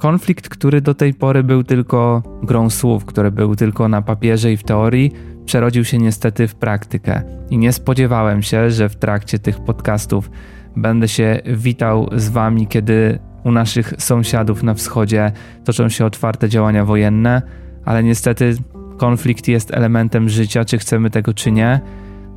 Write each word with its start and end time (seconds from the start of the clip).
konflikt, 0.00 0.48
który 0.48 0.80
do 0.80 0.94
tej 0.94 1.14
pory 1.14 1.42
był 1.44 1.64
tylko 1.64 2.22
grą 2.42 2.70
słów, 2.70 3.04
który 3.04 3.30
był 3.30 3.56
tylko 3.56 3.88
na 3.88 4.02
papierze 4.02 4.52
i 4.52 4.56
w 4.56 4.62
teorii, 4.62 5.12
przerodził 5.44 5.84
się 5.84 5.98
niestety 5.98 6.48
w 6.48 6.54
praktykę. 6.54 7.22
I 7.50 7.58
nie 7.58 7.72
spodziewałem 7.72 8.42
się, 8.42 8.70
że 8.70 8.88
w 8.88 8.96
trakcie 8.96 9.38
tych 9.38 9.60
podcastów 9.60 10.30
będę 10.76 11.08
się 11.08 11.40
witał 11.46 12.08
z 12.16 12.28
Wami, 12.28 12.66
kiedy 12.66 13.18
u 13.44 13.52
naszych 13.52 13.94
sąsiadów 13.98 14.62
na 14.62 14.74
wschodzie 14.74 15.32
toczą 15.64 15.88
się 15.88 16.04
otwarte 16.04 16.48
działania 16.48 16.84
wojenne, 16.84 17.42
ale 17.84 18.02
niestety 18.02 18.54
konflikt 18.96 19.48
jest 19.48 19.74
elementem 19.74 20.28
życia, 20.28 20.64
czy 20.64 20.78
chcemy 20.78 21.10
tego, 21.10 21.34
czy 21.34 21.52
nie. 21.52 21.80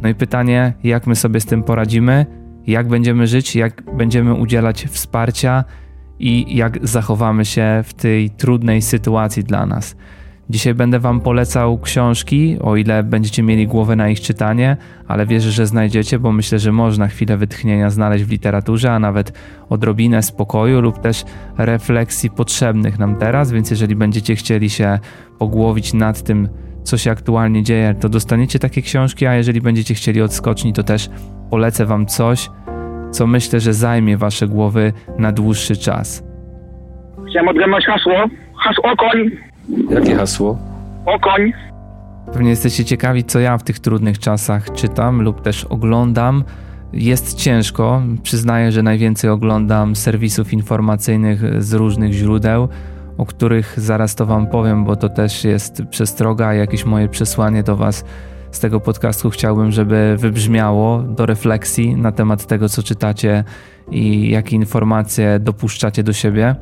No 0.01 0.09
i 0.09 0.15
pytanie, 0.15 0.73
jak 0.83 1.07
my 1.07 1.15
sobie 1.15 1.39
z 1.39 1.45
tym 1.45 1.63
poradzimy, 1.63 2.25
jak 2.67 2.87
będziemy 2.87 3.27
żyć, 3.27 3.55
jak 3.55 3.95
będziemy 3.97 4.33
udzielać 4.33 4.85
wsparcia 4.85 5.63
i 6.19 6.55
jak 6.55 6.87
zachowamy 6.87 7.45
się 7.45 7.81
w 7.83 7.93
tej 7.93 8.29
trudnej 8.29 8.81
sytuacji 8.81 9.43
dla 9.43 9.65
nas. 9.65 9.95
Dzisiaj 10.49 10.73
będę 10.73 10.99
Wam 10.99 11.21
polecał 11.21 11.79
książki, 11.79 12.57
o 12.61 12.75
ile 12.75 13.03
będziecie 13.03 13.43
mieli 13.43 13.67
głowę 13.67 13.95
na 13.95 14.09
ich 14.09 14.21
czytanie, 14.21 14.77
ale 15.07 15.25
wierzę, 15.25 15.51
że 15.51 15.67
znajdziecie, 15.67 16.19
bo 16.19 16.31
myślę, 16.31 16.59
że 16.59 16.71
można 16.71 17.07
chwilę 17.07 17.37
wytchnienia 17.37 17.89
znaleźć 17.89 18.23
w 18.23 18.29
literaturze, 18.29 18.91
a 18.91 18.99
nawet 18.99 19.33
odrobinę 19.69 20.23
spokoju 20.23 20.81
lub 20.81 20.99
też 20.99 21.23
refleksji 21.57 22.29
potrzebnych 22.29 22.99
nam 22.99 23.15
teraz. 23.15 23.51
Więc 23.51 23.71
jeżeli 23.71 23.95
będziecie 23.95 24.35
chcieli 24.35 24.69
się 24.69 24.99
pogłowić 25.39 25.93
nad 25.93 26.23
tym, 26.23 26.49
co 26.83 26.97
się 26.97 27.11
aktualnie 27.11 27.63
dzieje, 27.63 27.95
to 27.99 28.09
dostaniecie 28.09 28.59
takie 28.59 28.81
książki, 28.81 29.25
a 29.25 29.35
jeżeli 29.35 29.61
będziecie 29.61 29.93
chcieli 29.93 30.21
odskoczni, 30.21 30.73
to 30.73 30.83
też 30.83 31.09
polecę 31.49 31.85
Wam 31.85 32.05
coś, 32.05 32.49
co 33.13 33.27
myślę, 33.27 33.59
że 33.59 33.73
zajmie 33.73 34.17
Wasze 34.17 34.47
głowy 34.47 34.93
na 35.17 35.31
dłuższy 35.31 35.77
czas. 35.77 36.23
Chciałem 37.29 37.47
odgadnąć 37.47 37.85
hasło. 37.85 38.13
Hasło 38.57 38.95
koń. 38.97 39.31
Jakie 39.89 40.15
hasło? 40.15 40.57
Okoń. 41.05 41.53
Pewnie 42.33 42.49
jesteście 42.49 42.85
ciekawi, 42.85 43.23
co 43.23 43.39
ja 43.39 43.57
w 43.57 43.63
tych 43.63 43.79
trudnych 43.79 44.19
czasach 44.19 44.71
czytam 44.71 45.21
lub 45.21 45.41
też 45.41 45.65
oglądam. 45.65 46.43
Jest 46.93 47.37
ciężko. 47.37 48.01
Przyznaję, 48.23 48.71
że 48.71 48.83
najwięcej 48.83 49.29
oglądam 49.29 49.95
serwisów 49.95 50.53
informacyjnych 50.53 51.63
z 51.63 51.73
różnych 51.73 52.13
źródeł, 52.13 52.67
o 53.17 53.25
których 53.25 53.73
zaraz 53.79 54.15
to 54.15 54.25
Wam 54.25 54.47
powiem, 54.47 54.85
bo 54.85 54.95
to 54.95 55.09
też 55.09 55.43
jest 55.43 55.83
przestroga, 55.89 56.53
jakieś 56.53 56.85
moje 56.85 57.09
przesłanie 57.09 57.63
do 57.63 57.75
Was 57.75 58.05
z 58.53 58.59
tego 58.59 58.79
podcastu 58.79 59.29
chciałbym, 59.29 59.71
żeby 59.71 60.15
wybrzmiało 60.17 60.99
do 60.99 61.25
refleksji 61.25 61.95
na 61.95 62.11
temat 62.11 62.45
tego, 62.45 62.69
co 62.69 62.83
czytacie 62.83 63.43
i 63.91 64.29
jakie 64.29 64.55
informacje 64.55 65.39
dopuszczacie 65.39 66.03
do 66.03 66.13
siebie 66.13 66.55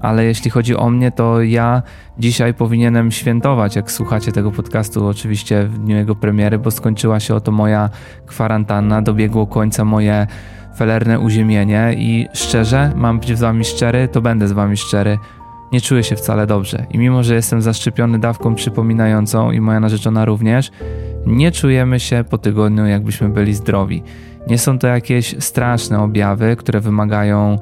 ale 0.00 0.24
jeśli 0.24 0.50
chodzi 0.50 0.76
o 0.76 0.90
mnie, 0.90 1.12
to 1.12 1.42
ja 1.42 1.82
dzisiaj 2.18 2.54
powinienem 2.54 3.10
świętować, 3.10 3.76
jak 3.76 3.90
słuchacie 3.90 4.32
tego 4.32 4.52
podcastu, 4.52 5.06
oczywiście 5.06 5.62
w 5.62 5.78
dniu 5.78 5.96
jego 5.96 6.16
premiery, 6.16 6.58
bo 6.58 6.70
skończyła 6.70 7.20
się 7.20 7.34
oto 7.34 7.52
moja 7.52 7.90
kwarantanna, 8.26 9.02
dobiegło 9.02 9.46
końca 9.46 9.84
moje 9.84 10.26
felerne 10.76 11.20
uziemienie 11.20 11.94
i 11.98 12.28
szczerze, 12.32 12.92
mam 12.96 13.20
być 13.20 13.38
z 13.38 13.40
wami 13.40 13.64
szczery, 13.64 14.08
to 14.08 14.20
będę 14.20 14.48
z 14.48 14.52
wami 14.52 14.76
szczery. 14.76 15.18
Nie 15.72 15.80
czuję 15.80 16.02
się 16.02 16.16
wcale 16.16 16.46
dobrze 16.46 16.86
i 16.90 16.98
mimo, 16.98 17.22
że 17.22 17.34
jestem 17.34 17.62
zaszczepiony 17.62 18.18
dawką 18.18 18.54
przypominającą 18.54 19.50
i 19.50 19.60
moja 19.60 19.80
narzeczona 19.80 20.24
również, 20.24 20.70
nie 21.26 21.52
czujemy 21.52 22.00
się 22.00 22.24
po 22.30 22.38
tygodniu, 22.38 22.86
jakbyśmy 22.86 23.28
byli 23.28 23.54
zdrowi. 23.54 24.02
Nie 24.48 24.58
są 24.58 24.78
to 24.78 24.86
jakieś 24.86 25.34
straszne 25.38 26.00
objawy, 26.00 26.56
które 26.56 26.80
wymagają 26.80 27.58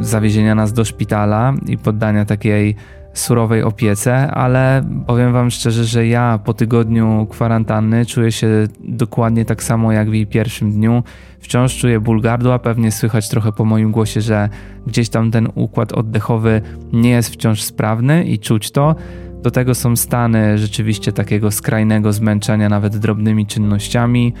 zawiezienia 0.00 0.54
nas 0.54 0.72
do 0.72 0.84
szpitala 0.84 1.54
i 1.66 1.78
poddania 1.78 2.24
takiej 2.24 2.76
surowej 3.18 3.62
opiece, 3.62 4.30
ale 4.30 4.84
powiem 5.06 5.32
Wam 5.32 5.50
szczerze, 5.50 5.84
że 5.84 6.06
ja 6.06 6.38
po 6.44 6.54
tygodniu 6.54 7.26
kwarantanny 7.30 8.06
czuję 8.06 8.32
się 8.32 8.48
dokładnie 8.80 9.44
tak 9.44 9.62
samo 9.62 9.92
jak 9.92 10.10
w 10.10 10.14
jej 10.14 10.26
pierwszym 10.26 10.72
dniu. 10.72 11.02
Wciąż 11.40 11.76
czuję 11.76 12.00
ból 12.00 12.20
gardła, 12.20 12.58
pewnie 12.58 12.92
słychać 12.92 13.28
trochę 13.28 13.52
po 13.52 13.64
moim 13.64 13.92
głosie, 13.92 14.20
że 14.20 14.48
gdzieś 14.86 15.08
tam 15.08 15.30
ten 15.30 15.48
układ 15.54 15.92
oddechowy 15.92 16.62
nie 16.92 17.10
jest 17.10 17.32
wciąż 17.32 17.62
sprawny 17.62 18.24
i 18.24 18.38
czuć 18.38 18.70
to. 18.70 18.94
Do 19.42 19.50
tego 19.50 19.74
są 19.74 19.96
stany 19.96 20.58
rzeczywiście 20.58 21.12
takiego 21.12 21.50
skrajnego 21.50 22.12
zmęczenia, 22.12 22.68
nawet 22.68 22.96
drobnymi 22.96 23.46
czynnościami. 23.46 24.34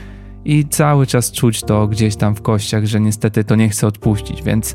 I 0.44 0.64
cały 0.64 1.06
czas 1.06 1.32
czuć 1.32 1.62
to 1.62 1.86
gdzieś 1.86 2.16
tam 2.16 2.34
w 2.34 2.42
kościach, 2.42 2.84
że 2.84 3.00
niestety 3.00 3.44
to 3.44 3.54
nie 3.54 3.68
chcę 3.68 3.86
odpuścić, 3.86 4.42
więc 4.42 4.74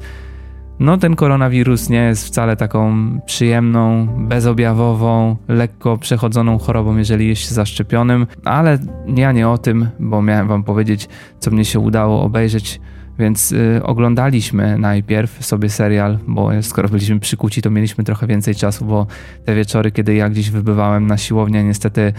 no 0.79 0.97
ten 0.97 1.15
koronawirus 1.15 1.89
nie 1.89 2.03
jest 2.03 2.27
wcale 2.27 2.55
taką 2.55 2.95
przyjemną, 3.25 4.07
bezobjawową, 4.27 5.35
lekko 5.47 5.97
przechodzoną 5.97 6.57
chorobą, 6.57 6.97
jeżeli 6.97 7.27
jest 7.27 7.41
się 7.41 7.55
zaszczepionym, 7.55 8.27
ale 8.45 8.77
ja 9.15 9.31
nie 9.31 9.49
o 9.49 9.57
tym, 9.57 9.89
bo 9.99 10.21
miałem 10.21 10.47
wam 10.47 10.63
powiedzieć, 10.63 11.09
co 11.39 11.51
mnie 11.51 11.65
się 11.65 11.79
udało 11.79 12.21
obejrzeć, 12.21 12.81
więc 13.19 13.51
y, 13.51 13.81
oglądaliśmy 13.83 14.77
najpierw 14.77 15.45
sobie 15.45 15.69
serial, 15.69 16.19
bo 16.27 16.49
skoro 16.61 16.89
byliśmy 16.89 17.19
przykuci, 17.19 17.61
to 17.61 17.71
mieliśmy 17.71 18.03
trochę 18.03 18.27
więcej 18.27 18.55
czasu, 18.55 18.85
bo 18.85 19.07
te 19.45 19.55
wieczory, 19.55 19.91
kiedy 19.91 20.13
ja 20.13 20.29
gdzieś 20.29 20.49
wybywałem 20.49 21.07
na 21.07 21.17
siłownię, 21.17 21.63
niestety 21.63 22.13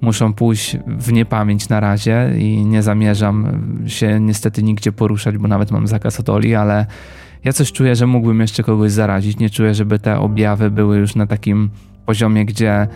muszą 0.00 0.32
pójść 0.32 0.76
w 0.86 1.12
niepamięć 1.12 1.68
na 1.68 1.80
razie 1.80 2.32
i 2.38 2.64
nie 2.66 2.82
zamierzam 2.82 3.46
się 3.86 4.20
niestety 4.20 4.62
nigdzie 4.62 4.92
poruszać, 4.92 5.38
bo 5.38 5.48
nawet 5.48 5.70
mam 5.70 5.86
zakaz 5.86 6.20
od 6.20 6.28
Oli, 6.28 6.54
ale 6.54 6.86
ja 7.44 7.52
coś 7.52 7.72
czuję, 7.72 7.96
że 7.96 8.06
mógłbym 8.06 8.40
jeszcze 8.40 8.62
kogoś 8.62 8.92
zarazić. 8.92 9.38
Nie 9.38 9.50
czuję, 9.50 9.74
żeby 9.74 9.98
te 9.98 10.18
objawy 10.18 10.70
były 10.70 10.98
już 10.98 11.14
na 11.14 11.26
takim 11.26 11.70
poziomie, 12.06 12.44
gdzie 12.44 12.88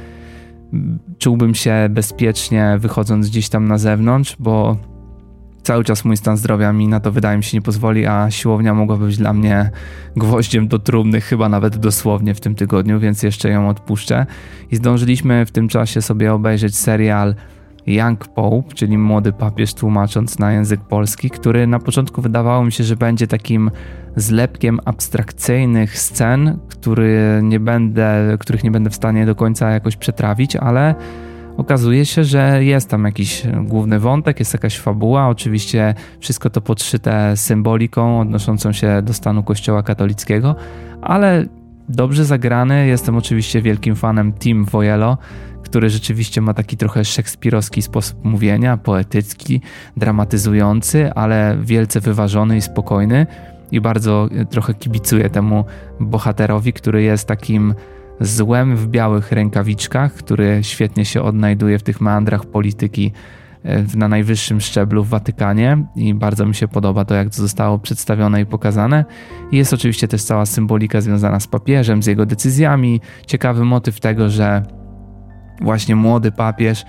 czułbym 1.18 1.54
się 1.54 1.74
bezpiecznie 1.90 2.76
wychodząc 2.78 3.28
gdzieś 3.28 3.48
tam 3.48 3.68
na 3.68 3.78
zewnątrz, 3.78 4.36
bo 4.38 4.76
cały 5.62 5.84
czas 5.84 6.04
mój 6.04 6.16
stan 6.16 6.36
zdrowia 6.36 6.72
mi 6.72 6.88
na 6.88 7.00
to 7.00 7.12
wydaje 7.12 7.36
mi 7.36 7.44
się 7.44 7.56
nie 7.56 7.62
pozwoli, 7.62 8.06
a 8.06 8.30
siłownia 8.30 8.74
mogła 8.74 8.96
być 8.96 9.16
dla 9.16 9.32
mnie 9.32 9.70
gwoździem 10.16 10.68
do 10.68 10.78
trumny, 10.78 11.20
chyba 11.20 11.48
nawet 11.48 11.76
dosłownie 11.76 12.34
w 12.34 12.40
tym 12.40 12.54
tygodniu, 12.54 13.00
więc 13.00 13.22
jeszcze 13.22 13.50
ją 13.50 13.68
odpuszczę. 13.68 14.26
I 14.70 14.76
zdążyliśmy 14.76 15.46
w 15.46 15.50
tym 15.50 15.68
czasie 15.68 16.02
sobie 16.02 16.32
obejrzeć 16.32 16.76
serial 16.76 17.34
Young 17.86 18.28
Pope, 18.28 18.74
czyli 18.74 18.98
młody 18.98 19.32
papież 19.32 19.74
tłumacząc 19.74 20.38
na 20.38 20.52
język 20.52 20.80
polski, 20.80 21.30
który 21.30 21.66
na 21.66 21.78
początku 21.78 22.22
wydawało 22.22 22.64
mi 22.64 22.72
się, 22.72 22.84
że 22.84 22.96
będzie 22.96 23.26
takim 23.26 23.70
zlepkiem 24.16 24.80
abstrakcyjnych 24.84 25.98
scen, 25.98 26.58
który 26.68 27.40
nie 27.42 27.60
będę, 27.60 28.36
których 28.40 28.64
nie 28.64 28.70
będę 28.70 28.90
w 28.90 28.94
stanie 28.94 29.26
do 29.26 29.34
końca 29.34 29.70
jakoś 29.70 29.96
przetrawić, 29.96 30.56
ale 30.56 30.94
okazuje 31.56 32.06
się, 32.06 32.24
że 32.24 32.64
jest 32.64 32.88
tam 32.88 33.04
jakiś 33.04 33.42
główny 33.64 33.98
wątek, 33.98 34.38
jest 34.38 34.52
jakaś 34.52 34.78
fabuła, 34.78 35.28
oczywiście 35.28 35.94
wszystko 36.20 36.50
to 36.50 36.60
podszyte 36.60 37.36
symboliką 37.36 38.20
odnoszącą 38.20 38.72
się 38.72 39.02
do 39.02 39.12
stanu 39.12 39.42
Kościoła 39.42 39.82
katolickiego, 39.82 40.56
ale 41.02 41.46
dobrze 41.88 42.24
zagrany. 42.24 42.86
Jestem 42.86 43.16
oczywiście 43.16 43.62
wielkim 43.62 43.96
fanem 43.96 44.32
Tim 44.32 44.64
Voyello, 44.64 45.18
który 45.62 45.90
rzeczywiście 45.90 46.40
ma 46.40 46.54
taki 46.54 46.76
trochę 46.76 47.04
szekspirowski 47.04 47.82
sposób 47.82 48.24
mówienia, 48.24 48.76
poetycki, 48.76 49.60
dramatyzujący, 49.96 51.12
ale 51.12 51.56
wielce 51.62 52.00
wyważony 52.00 52.56
i 52.56 52.60
spokojny. 52.60 53.26
I 53.72 53.80
bardzo 53.80 54.28
trochę 54.50 54.74
kibicuję 54.74 55.30
temu 55.30 55.64
bohaterowi, 56.00 56.72
który 56.72 57.02
jest 57.02 57.28
takim 57.28 57.74
złem 58.20 58.76
w 58.76 58.88
białych 58.88 59.32
rękawiczkach, 59.32 60.12
który 60.12 60.58
świetnie 60.62 61.04
się 61.04 61.22
odnajduje 61.22 61.78
w 61.78 61.82
tych 61.82 62.00
meandrach 62.00 62.46
polityki 62.46 63.12
e, 63.64 63.84
na 63.96 64.08
najwyższym 64.08 64.60
szczeblu 64.60 65.04
w 65.04 65.08
Watykanie 65.08 65.86
i 65.96 66.14
bardzo 66.14 66.46
mi 66.46 66.54
się 66.54 66.68
podoba 66.68 67.04
to, 67.04 67.14
jak 67.14 67.28
to 67.28 67.34
zostało 67.34 67.78
przedstawione 67.78 68.40
i 68.40 68.46
pokazane. 68.46 69.04
Jest 69.52 69.72
oczywiście 69.72 70.08
też 70.08 70.22
cała 70.22 70.46
symbolika 70.46 71.00
związana 71.00 71.40
z 71.40 71.46
papieżem, 71.46 72.02
z 72.02 72.06
jego 72.06 72.26
decyzjami. 72.26 73.00
Ciekawy 73.26 73.64
motyw 73.64 74.00
tego, 74.00 74.28
że 74.28 74.62
właśnie 75.60 75.96
młody 75.96 76.32
papież 76.32 76.84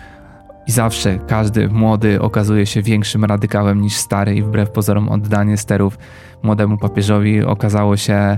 i 0.71 0.73
zawsze 0.73 1.19
każdy 1.27 1.69
młody 1.69 2.21
okazuje 2.21 2.65
się 2.65 2.81
większym 2.81 3.25
radykałem 3.25 3.81
niż 3.81 3.93
stary 3.93 4.35
i 4.35 4.43
wbrew 4.43 4.71
pozorom 4.71 5.09
oddanie 5.09 5.57
sterów 5.57 5.97
młodemu 6.43 6.77
papieżowi 6.77 7.43
okazało 7.43 7.97
się 7.97 8.37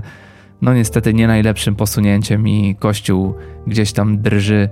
no 0.62 0.74
niestety 0.74 1.14
nie 1.14 1.26
najlepszym 1.26 1.76
posunięciem 1.76 2.48
i 2.48 2.76
kościół 2.76 3.34
gdzieś 3.66 3.92
tam 3.92 4.22
drży, 4.22 4.68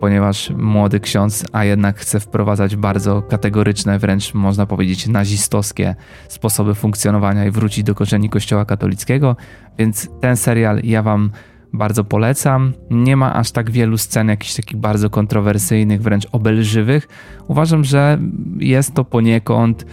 ponieważ 0.00 0.50
młody 0.50 1.00
ksiądz, 1.00 1.44
a 1.52 1.64
jednak 1.64 1.98
chce 1.98 2.20
wprowadzać 2.20 2.76
bardzo 2.76 3.22
kategoryczne, 3.22 3.98
wręcz 3.98 4.34
można 4.34 4.66
powiedzieć 4.66 5.06
nazistowskie 5.06 5.94
sposoby 6.28 6.74
funkcjonowania 6.74 7.44
i 7.44 7.50
wrócić 7.50 7.84
do 7.84 7.94
korzeni 7.94 8.30
kościoła 8.30 8.64
katolickiego, 8.64 9.36
więc 9.78 10.08
ten 10.20 10.36
serial 10.36 10.80
ja 10.84 11.02
wam 11.02 11.30
bardzo 11.76 12.04
polecam. 12.04 12.72
Nie 12.90 13.16
ma 13.16 13.34
aż 13.34 13.50
tak 13.50 13.70
wielu 13.70 13.98
scen 13.98 14.28
jakichś 14.28 14.54
takich 14.54 14.76
bardzo 14.76 15.10
kontrowersyjnych, 15.10 16.02
wręcz 16.02 16.26
obelżywych. 16.32 17.08
Uważam, 17.48 17.84
że 17.84 18.18
jest 18.58 18.94
to 18.94 19.04
poniekąd 19.04 19.86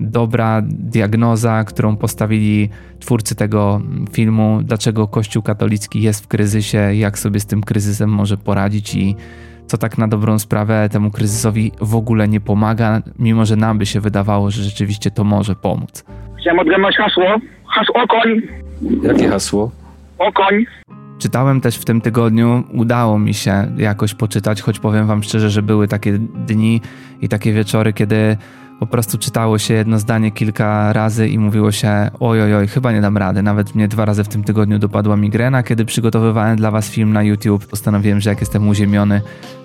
dobra 0.00 0.62
diagnoza, 0.68 1.64
którą 1.64 1.96
postawili 1.96 2.68
twórcy 3.00 3.34
tego 3.34 3.80
filmu, 4.12 4.60
dlaczego 4.62 5.08
Kościół 5.08 5.42
katolicki 5.42 6.02
jest 6.02 6.24
w 6.24 6.28
kryzysie, 6.28 6.94
jak 6.94 7.18
sobie 7.18 7.40
z 7.40 7.46
tym 7.46 7.62
kryzysem 7.62 8.10
może 8.10 8.36
poradzić 8.36 8.94
i 8.94 9.16
co 9.66 9.78
tak 9.78 9.98
na 9.98 10.08
dobrą 10.08 10.38
sprawę 10.38 10.88
temu 10.92 11.10
kryzysowi 11.10 11.72
w 11.80 11.94
ogóle 11.94 12.28
nie 12.28 12.40
pomaga, 12.40 13.02
mimo 13.18 13.44
że 13.44 13.56
nam 13.56 13.78
by 13.78 13.86
się 13.86 14.00
wydawało, 14.00 14.50
że 14.50 14.62
rzeczywiście 14.62 15.10
to 15.10 15.24
może 15.24 15.54
pomóc. 15.54 16.04
Chciałem 16.40 16.58
odgadnąć 16.58 16.96
hasło. 16.96 17.24
Hasło 17.74 18.06
koń. 18.08 18.40
Jakie 19.02 19.28
hasło? 19.28 19.70
O 20.18 20.32
koń. 20.32 20.64
Czytałem 21.18 21.60
też 21.60 21.76
w 21.76 21.84
tym 21.84 22.00
tygodniu, 22.00 22.64
udało 22.72 23.18
mi 23.18 23.34
się 23.34 23.72
jakoś 23.76 24.14
poczytać, 24.14 24.62
choć 24.62 24.78
powiem 24.78 25.06
Wam 25.06 25.22
szczerze, 25.22 25.50
że 25.50 25.62
były 25.62 25.88
takie 25.88 26.18
dni 26.18 26.80
i 27.22 27.28
takie 27.28 27.52
wieczory, 27.52 27.92
kiedy 27.92 28.36
po 28.78 28.86
prostu 28.86 29.18
czytało 29.18 29.58
się 29.58 29.74
jedno 29.74 29.98
zdanie 29.98 30.30
kilka 30.30 30.92
razy 30.92 31.28
i 31.28 31.38
mówiło 31.38 31.72
się 31.72 32.10
oj, 32.20 32.42
oj, 32.42 32.54
oj, 32.54 32.68
chyba 32.68 32.92
nie 32.92 33.00
dam 33.00 33.16
rady. 33.16 33.42
Nawet 33.42 33.74
mnie 33.74 33.88
dwa 33.88 34.04
razy 34.04 34.24
w 34.24 34.28
tym 34.28 34.44
tygodniu 34.44 34.78
dopadła 34.78 35.16
migrena. 35.16 35.62
Kiedy 35.62 35.84
przygotowywałem 35.84 36.56
dla 36.56 36.70
Was 36.70 36.90
film 36.90 37.12
na 37.12 37.22
YouTube, 37.22 37.66
postanowiłem, 37.66 38.20
że 38.20 38.30
jak 38.30 38.40
jestem 38.40 38.68
uziemiony, 38.68 39.20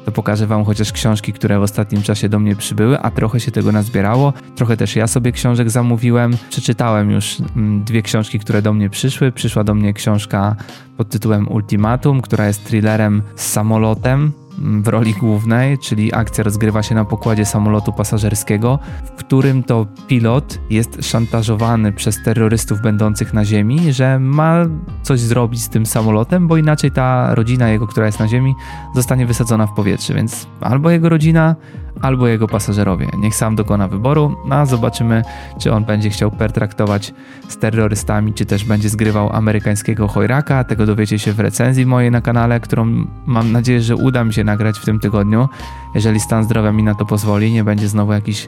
to 0.06 0.12
pokażę 0.12 0.48
Wam 0.48 0.66
chociaż 0.66 0.92
książki, 0.92 1.34
które 1.34 1.60
w 1.60 1.62
ostatnim 1.62 2.02
czasie 2.02 2.30
do 2.30 2.40
mnie 2.40 2.56
przybyły, 2.56 3.00
a 3.00 3.12
trochę 3.12 3.40
się 3.40 3.52
tego 3.52 3.72
nazbierało. 3.72 4.34
Trochę 4.56 4.78
też 4.78 4.96
ja 4.96 5.08
sobie 5.08 5.32
książek 5.32 5.70
zamówiłem. 5.70 6.38
Przeczytałem 6.50 7.12
już 7.12 7.38
mm, 7.56 7.84
dwie 7.84 8.02
książki, 8.02 8.40
które 8.40 8.62
do 8.62 8.74
mnie 8.74 8.90
przyszły. 8.90 9.32
Przyszła 9.32 9.64
do 9.64 9.76
mnie 9.76 9.94
książka 9.94 10.56
pod 10.98 11.10
tytułem 11.10 11.48
Ultimatum, 11.48 12.22
która 12.22 12.48
jest 12.48 12.66
thrillerem 12.66 13.22
z 13.36 13.48
samolotem, 13.52 14.32
w 14.58 14.88
roli 14.88 15.14
głównej, 15.14 15.78
czyli 15.78 16.14
akcja 16.14 16.44
rozgrywa 16.44 16.84
się 16.84 16.96
na 16.96 17.06
pokładzie 17.06 17.46
samolotu 17.46 17.94
pasażerskiego, 17.94 18.80
w 19.06 19.12
którym 19.12 19.64
to 19.64 19.86
pilot 20.08 20.60
jest 20.70 21.06
szantażowany 21.06 21.92
przez 21.92 22.24
terrorystów 22.24 22.82
będących 22.82 23.34
na 23.34 23.46
ziemi, 23.46 23.94
że 23.94 24.20
ma 24.20 24.66
coś 25.04 25.20
zrobić 25.20 25.64
z 25.64 25.70
tym 25.70 25.86
samolotem, 25.86 26.48
bo 26.48 26.58
inaczej 26.58 26.92
ta 26.92 27.36
rodzina 27.36 27.70
jego, 27.70 27.88
która 27.88 28.06
jest 28.06 28.20
na 28.20 28.28
ziemi, 28.28 28.56
zostanie 28.96 29.26
wysadzona 29.26 29.68
w 29.68 29.74
powietrze, 29.74 30.14
więc 30.14 30.48
albo 30.62 30.90
jego 30.90 31.10
rodzina, 31.10 31.56
albo 32.02 32.28
jego 32.28 32.48
pasażerowie. 32.48 33.08
Niech 33.18 33.36
sam 33.36 33.56
dokona 33.56 33.88
wyboru, 33.88 34.36
no 34.46 34.56
a 34.56 34.66
zobaczymy, 34.66 35.24
czy 35.60 35.74
on 35.74 35.86
będzie 35.86 36.10
chciał 36.10 36.32
pertraktować 36.32 37.14
z 37.48 37.58
terrorystami, 37.58 38.34
czy 38.34 38.46
też 38.46 38.66
będzie 38.66 38.90
zgrywał 38.90 39.36
amerykańskiego 39.36 40.08
chojraka. 40.08 40.64
Tego 40.64 40.86
dowiecie 40.86 41.20
się 41.20 41.34
w 41.34 41.40
recenzji 41.40 41.86
mojej 41.86 42.12
na 42.12 42.22
kanale, 42.22 42.60
którą 42.60 43.06
mam 43.26 43.52
nadzieję, 43.52 43.82
że 43.82 43.96
uda 43.96 44.24
mi 44.24 44.34
się 44.34 44.43
nagrać 44.44 44.80
w 44.80 44.86
tym 44.86 45.00
tygodniu. 45.00 45.50
Jeżeli 45.96 46.20
stan 46.20 46.44
zdrowia 46.44 46.72
mi 46.72 46.84
na 46.84 46.96
to 46.96 47.06
pozwoli, 47.06 47.52
nie 47.52 47.64
będzie 47.64 47.88
znowu 47.88 48.14
jakichś 48.14 48.48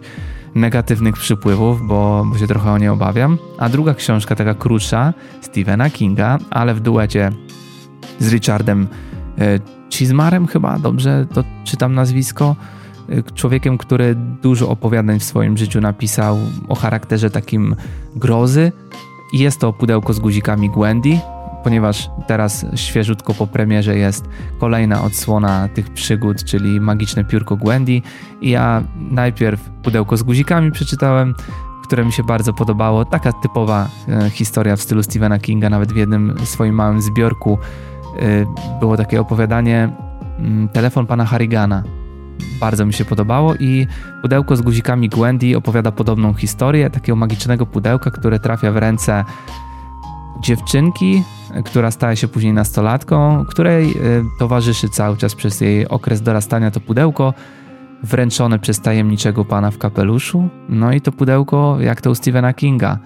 negatywnych 0.56 1.16
przypływów, 1.16 1.88
bo, 1.88 2.26
bo 2.32 2.38
się 2.38 2.48
trochę 2.48 2.72
o 2.72 2.78
nie 2.78 2.92
obawiam. 2.92 3.38
A 3.58 3.70
druga 3.70 3.94
książka, 3.94 4.36
taka 4.36 4.54
krótsza, 4.54 5.14
Stephena 5.42 5.90
Kinga, 5.90 6.38
ale 6.50 6.74
w 6.74 6.80
duecie 6.80 7.32
z 8.20 8.34
Richardem 8.34 8.88
e, 9.38 9.60
Chismarem 9.90 10.48
chyba, 10.48 10.80
dobrze 10.80 11.26
to 11.34 11.44
czytam 11.64 11.94
nazwisko, 11.94 12.56
Y, 13.10 13.24
człowiekiem, 13.34 13.78
który 13.78 14.16
dużo 14.16 14.70
opowiadań 14.70 15.20
w 15.20 15.24
swoim 15.24 15.58
życiu 15.58 15.82
napisał 15.82 16.38
o 16.68 16.76
charakterze 16.76 17.30
takim 17.30 17.76
grozy. 18.16 18.72
Jest 19.34 19.60
to 19.60 19.74
pudełko 19.74 20.14
z 20.14 20.20
guzikami 20.20 20.70
Gwendy, 20.70 21.20
ponieważ 21.66 22.10
teraz 22.28 22.66
świeżutko 22.76 23.34
po 23.34 23.48
premierze 23.48 23.98
jest 23.98 24.26
kolejna 24.60 25.04
odsłona 25.04 25.68
tych 25.68 25.90
przygód, 25.90 26.44
czyli 26.44 26.82
magiczne 26.82 27.24
piórko 27.24 27.56
Gwendy. 27.58 28.02
I 28.42 28.50
ja 28.50 28.84
najpierw 29.12 29.70
pudełko 29.84 30.18
z 30.18 30.24
guzikami 30.24 30.72
przeczytałem, 30.72 31.36
które 31.84 32.06
mi 32.06 32.12
się 32.12 32.24
bardzo 32.24 32.54
podobało. 32.54 33.06
Taka 33.06 33.34
typowa 33.34 33.88
e, 34.08 34.30
historia 34.30 34.76
w 34.76 34.82
stylu 34.82 35.04
Stephena 35.04 35.40
Kinga, 35.40 35.70
nawet 35.70 35.94
w 35.94 35.96
jednym 35.96 36.36
swoim 36.44 36.76
małym 36.76 37.02
zbiorku 37.02 37.58
e, 38.20 38.80
było 38.80 38.98
takie 38.98 39.22
opowiadanie 39.22 39.90
mm, 40.40 40.70
Telefon 40.70 41.08
pana 41.08 41.26
Harrigana 41.26 41.84
bardzo 42.60 42.86
mi 42.86 42.94
się 42.94 43.06
podobało 43.06 43.56
i 43.56 43.88
pudełko 44.22 44.56
z 44.56 44.62
guzikami 44.62 45.10
Gwendy 45.10 45.58
opowiada 45.58 45.92
podobną 45.92 46.34
historię, 46.34 46.90
takiego 46.90 47.16
magicznego 47.16 47.66
pudełka, 47.66 48.12
które 48.12 48.40
trafia 48.40 48.72
w 48.72 48.78
ręce 48.78 49.26
dziewczynki, 50.46 51.24
która 51.66 51.92
staje 51.92 52.18
się 52.18 52.28
później 52.28 52.54
nastolatką, 52.54 53.46
której 53.46 53.92
e, 53.92 53.96
towarzyszy 54.40 54.90
cały 54.90 55.18
czas 55.18 55.36
przez 55.36 55.62
jej 55.62 55.88
okres 55.88 56.22
dorastania 56.22 56.72
to 56.72 56.80
pudełko 56.80 57.34
wręczone 58.04 58.60
przez 58.60 58.82
tajemniczego 58.82 59.46
pana 59.46 59.72
w 59.72 59.78
kapeluszu. 59.78 60.50
No 60.70 60.94
i 60.94 61.02
to 61.02 61.12
pudełko, 61.12 61.78
jak 61.80 62.02
to 62.02 62.12
u 62.12 62.16
Stephena 62.16 62.54
Kinga, 62.54 63.00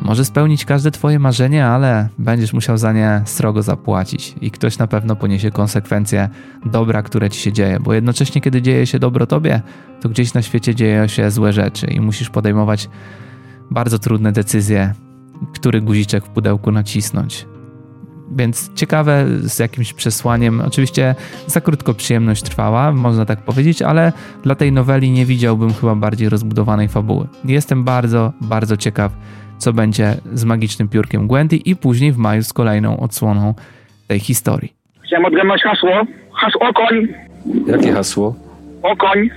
może 0.00 0.24
spełnić 0.24 0.64
każde 0.64 0.90
Twoje 0.90 1.18
marzenie, 1.18 1.66
ale 1.66 2.08
będziesz 2.18 2.52
musiał 2.52 2.78
za 2.78 2.92
nie 2.92 3.22
srogo 3.24 3.62
zapłacić. 3.62 4.34
I 4.40 4.50
ktoś 4.50 4.78
na 4.78 4.86
pewno 4.86 5.16
poniesie 5.16 5.50
konsekwencje 5.50 6.28
dobra, 6.66 7.02
które 7.02 7.30
Ci 7.30 7.40
się 7.40 7.52
dzieje, 7.52 7.80
bo 7.80 7.94
jednocześnie, 7.94 8.40
kiedy 8.40 8.62
dzieje 8.62 8.86
się 8.86 8.98
dobro 8.98 9.26
Tobie, 9.26 9.62
to 10.00 10.08
gdzieś 10.08 10.34
na 10.34 10.42
świecie 10.42 10.74
dzieją 10.74 11.06
się 11.06 11.30
złe 11.30 11.52
rzeczy 11.52 11.86
i 11.86 12.00
musisz 12.00 12.30
podejmować 12.30 12.88
bardzo 13.70 13.98
trudne 13.98 14.32
decyzje, 14.32 14.94
który 15.54 15.80
guziczek 15.80 16.24
w 16.24 16.28
pudełku 16.28 16.70
nacisnąć. 16.72 17.46
Więc 18.36 18.74
ciekawe 18.74 19.26
z 19.40 19.58
jakimś 19.58 19.92
przesłaniem. 19.92 20.60
Oczywiście 20.60 21.14
za 21.46 21.60
krótko 21.60 21.94
przyjemność 21.94 22.42
trwała, 22.42 22.92
można 22.92 23.24
tak 23.24 23.42
powiedzieć, 23.42 23.82
ale 23.82 24.12
dla 24.42 24.54
tej 24.54 24.72
noweli 24.72 25.10
nie 25.10 25.26
widziałbym 25.26 25.72
chyba 25.72 25.94
bardziej 25.94 26.28
rozbudowanej 26.28 26.88
fabuły. 26.88 27.26
Jestem 27.44 27.84
bardzo, 27.84 28.32
bardzo 28.40 28.76
ciekaw 28.76 29.12
co 29.58 29.72
będzie 29.72 30.14
z 30.32 30.44
magicznym 30.44 30.88
piórkiem 30.88 31.28
Gwendy 31.28 31.56
i 31.56 31.76
później 31.76 32.12
w 32.12 32.16
maju 32.16 32.42
z 32.42 32.52
kolejną 32.52 33.00
odsłoną 33.00 33.54
tej 34.06 34.20
historii. 34.20 34.72
Chciałem 35.06 35.24
odgadnąć 35.24 35.62
hasło. 35.62 35.90
Hasło 36.32 36.72
koń. 36.72 37.08
Jakie 37.66 37.92
hasło? 37.92 38.34
O 38.82 38.96
koń. 38.96 39.28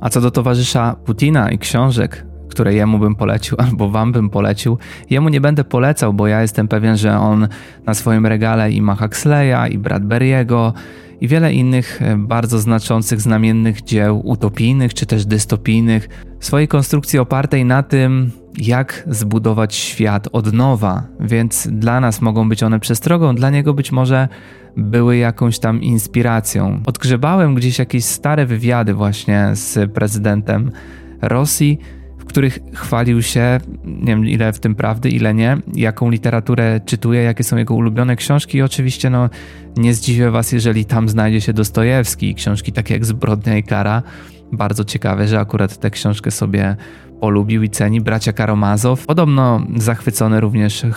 A 0.00 0.08
co 0.08 0.20
do 0.20 0.30
towarzysza 0.30 0.96
Putina 1.04 1.50
i 1.50 1.58
książek, 1.58 2.26
które 2.48 2.74
jemu 2.74 2.98
bym 2.98 3.14
polecił 3.14 3.56
albo 3.68 3.90
wam 3.90 4.12
bym 4.12 4.30
polecił, 4.30 4.78
jemu 5.10 5.28
nie 5.28 5.40
będę 5.40 5.64
polecał, 5.64 6.12
bo 6.12 6.26
ja 6.26 6.42
jestem 6.42 6.68
pewien, 6.68 6.96
że 6.96 7.18
on 7.18 7.48
na 7.86 7.94
swoim 7.94 8.26
regale 8.26 8.72
i 8.72 8.82
ma 8.82 8.94
Huxleya 8.94 9.72
i 9.72 9.78
Bradbury'ego 9.78 10.72
i 11.20 11.28
wiele 11.28 11.52
innych 11.52 12.02
e, 12.02 12.16
bardzo 12.16 12.58
znaczących, 12.58 13.20
znamiennych 13.20 13.82
dzieł 13.82 14.28
utopijnych 14.28 14.94
czy 14.94 15.06
też 15.06 15.26
dystopijnych, 15.26 16.08
swojej 16.40 16.68
konstrukcji 16.68 17.18
opartej 17.18 17.64
na 17.64 17.82
tym, 17.82 18.30
jak 18.58 19.04
zbudować 19.06 19.74
świat 19.74 20.28
od 20.32 20.52
nowa, 20.52 21.02
więc 21.20 21.68
dla 21.72 22.00
nas 22.00 22.20
mogą 22.20 22.48
być 22.48 22.62
one 22.62 22.80
przestrogą, 22.80 23.34
dla 23.34 23.50
niego 23.50 23.74
być 23.74 23.92
może 23.92 24.28
były 24.76 25.16
jakąś 25.16 25.58
tam 25.58 25.82
inspiracją. 25.82 26.82
Odgrzebałem 26.86 27.54
gdzieś 27.54 27.78
jakieś 27.78 28.04
stare 28.04 28.46
wywiady 28.46 28.94
właśnie 28.94 29.50
z 29.52 29.92
prezydentem 29.92 30.70
Rosji, 31.22 31.78
których 32.26 32.58
chwalił 32.74 33.22
się, 33.22 33.60
nie 33.84 34.06
wiem 34.06 34.26
ile 34.26 34.52
w 34.52 34.60
tym 34.60 34.74
prawdy, 34.74 35.08
ile 35.10 35.34
nie, 35.34 35.56
jaką 35.74 36.10
literaturę 36.10 36.80
czytuje, 36.86 37.22
jakie 37.22 37.44
są 37.44 37.56
jego 37.56 37.74
ulubione 37.74 38.16
książki. 38.16 38.58
I 38.58 38.62
oczywiście 38.62 39.10
no, 39.10 39.30
nie 39.76 39.94
zdziwię 39.94 40.30
was, 40.30 40.52
jeżeli 40.52 40.84
tam 40.84 41.08
znajdzie 41.08 41.40
się 41.40 41.52
Dostojewski, 41.52 42.34
książki 42.34 42.72
takie 42.72 42.94
jak 42.94 43.04
Zbrodnia 43.04 43.56
i 43.56 43.62
Kara, 43.62 44.02
bardzo 44.52 44.84
ciekawe, 44.84 45.28
że 45.28 45.40
akurat 45.40 45.78
tę 45.78 45.90
książkę 45.90 46.30
sobie 46.30 46.76
polubił 47.26 47.62
i 47.62 47.70
ceni 47.70 48.00
bracia 48.00 48.32
Karomazow. 48.32 49.06
Podobno 49.06 49.66
zachwycony 49.76 50.40
również 50.40 50.84
e, 50.84 50.88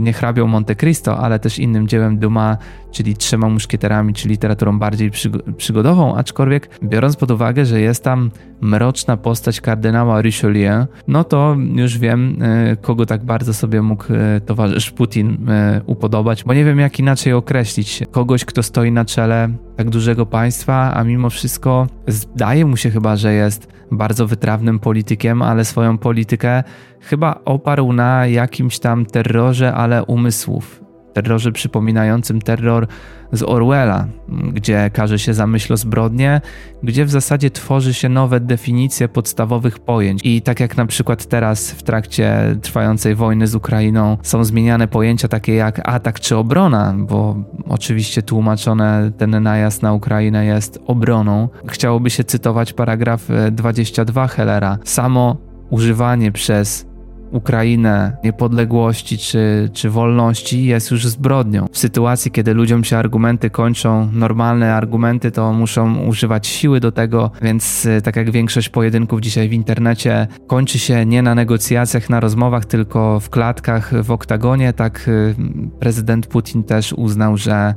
nie 0.00 0.12
hrabią 0.12 0.46
Monte 0.46 0.74
Cristo, 0.74 1.18
ale 1.18 1.38
też 1.38 1.58
innym 1.58 1.88
dziełem 1.88 2.18
Duma, 2.18 2.56
czyli 2.92 3.16
Trzema 3.16 3.48
Muszkieterami, 3.48 4.14
czy 4.14 4.28
literaturą 4.28 4.78
bardziej 4.78 5.10
przygodową, 5.56 6.16
aczkolwiek 6.16 6.70
biorąc 6.82 7.16
pod 7.16 7.30
uwagę, 7.30 7.64
że 7.64 7.80
jest 7.80 8.04
tam 8.04 8.30
mroczna 8.60 9.16
postać 9.16 9.60
kardynała 9.60 10.20
Richelieu, 10.20 10.86
no 11.08 11.24
to 11.24 11.56
już 11.74 11.98
wiem, 11.98 12.38
e, 12.42 12.76
kogo 12.76 13.06
tak 13.06 13.24
bardzo 13.24 13.54
sobie 13.54 13.82
mógł 13.82 14.04
e, 14.12 14.40
towarzysz 14.40 14.90
Putin 14.90 15.46
upodobać, 15.86 16.44
bo 16.44 16.54
nie 16.54 16.64
wiem 16.64 16.78
jak 16.78 16.98
inaczej 16.98 17.32
określić 17.32 18.02
kogoś, 18.10 18.44
kto 18.44 18.62
stoi 18.62 18.92
na 18.92 19.04
czele 19.04 19.48
tak 19.76 19.90
dużego 19.90 20.26
państwa, 20.26 20.94
a 20.94 21.04
mimo 21.04 21.30
wszystko 21.30 21.86
zdaje 22.08 22.66
mu 22.66 22.76
się 22.76 22.90
chyba, 22.90 23.16
że 23.16 23.32
jest 23.32 23.74
bardzo 23.92 24.26
wytrawnym 24.26 24.78
politykiem, 24.78 25.42
ale 25.42 25.64
swoją 25.74 25.98
politykę 25.98 26.62
chyba 27.00 27.40
oparł 27.44 27.92
na 27.92 28.26
jakimś 28.26 28.78
tam 28.78 29.06
terrorze, 29.06 29.74
ale 29.74 30.04
umysłów. 30.04 30.80
Terrorze 31.12 31.52
przypominającym 31.52 32.40
terror 32.40 32.86
z 33.32 33.42
Orwella, 33.42 34.06
gdzie 34.52 34.90
każe 34.90 35.18
się 35.18 35.34
za 35.34 35.46
myśl 35.46 35.76
zbrodnie, 35.76 36.40
gdzie 36.82 37.04
w 37.04 37.10
zasadzie 37.10 37.50
tworzy 37.50 37.94
się 37.94 38.08
nowe 38.08 38.40
definicje 38.40 39.08
podstawowych 39.08 39.78
pojęć. 39.78 40.20
I 40.24 40.42
tak 40.42 40.60
jak 40.60 40.76
na 40.76 40.86
przykład 40.86 41.26
teraz 41.26 41.70
w 41.70 41.82
trakcie 41.82 42.56
trwającej 42.62 43.14
wojny 43.14 43.46
z 43.46 43.54
Ukrainą 43.54 44.16
są 44.22 44.44
zmieniane 44.44 44.88
pojęcia 44.88 45.28
takie 45.28 45.54
jak 45.54 45.88
atak 45.88 46.20
czy 46.20 46.36
obrona, 46.36 46.94
bo 46.98 47.36
oczywiście 47.68 48.22
tłumaczone 48.22 49.12
ten 49.18 49.42
najazd 49.42 49.82
na 49.82 49.92
Ukrainę 49.92 50.44
jest 50.44 50.78
obroną. 50.86 51.48
Chciałoby 51.66 52.10
się 52.10 52.24
cytować 52.24 52.72
paragraf 52.72 53.28
22 53.52 54.26
Hellera. 54.26 54.78
Samo 54.84 55.53
używanie 55.74 56.32
przez 56.32 56.86
Ukrainę 57.30 58.16
niepodległości 58.24 59.18
czy, 59.18 59.70
czy 59.72 59.90
wolności 59.90 60.64
jest 60.64 60.90
już 60.90 61.06
zbrodnią. 61.06 61.66
W 61.72 61.78
sytuacji, 61.78 62.30
kiedy 62.30 62.54
ludziom 62.54 62.84
się 62.84 62.98
argumenty 62.98 63.50
kończą, 63.50 64.08
normalne 64.12 64.74
argumenty, 64.74 65.30
to 65.30 65.52
muszą 65.52 65.98
używać 65.98 66.46
siły 66.46 66.80
do 66.80 66.92
tego, 66.92 67.30
więc 67.42 67.86
y, 67.86 68.02
tak 68.02 68.16
jak 68.16 68.30
większość 68.30 68.68
pojedynków 68.68 69.20
dzisiaj 69.20 69.48
w 69.48 69.52
internecie 69.52 70.26
kończy 70.46 70.78
się 70.78 71.06
nie 71.06 71.22
na 71.22 71.34
negocjacjach, 71.34 72.10
na 72.10 72.20
rozmowach, 72.20 72.64
tylko 72.64 73.20
w 73.20 73.30
klatkach, 73.30 74.02
w 74.04 74.10
oktagonie, 74.10 74.72
tak 74.72 75.08
y, 75.08 75.34
prezydent 75.80 76.26
Putin 76.26 76.64
też 76.64 76.92
uznał, 76.92 77.36
że 77.36 77.74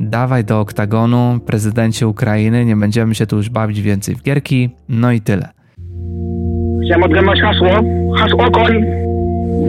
dawaj 0.00 0.44
do 0.44 0.60
oktagonu, 0.60 1.40
prezydencie 1.46 2.08
Ukrainy, 2.08 2.64
nie 2.64 2.76
będziemy 2.76 3.14
się 3.14 3.26
tu 3.26 3.36
już 3.36 3.50
bawić 3.50 3.80
więcej 3.80 4.14
w 4.14 4.22
gierki, 4.22 4.70
no 4.88 5.12
i 5.12 5.20
tyle. 5.20 5.62
Chciałem 6.84 7.02
odgadnąć 7.02 7.40
hasło. 7.40 7.68
Hasło 8.18 8.50
koń. 8.50 8.84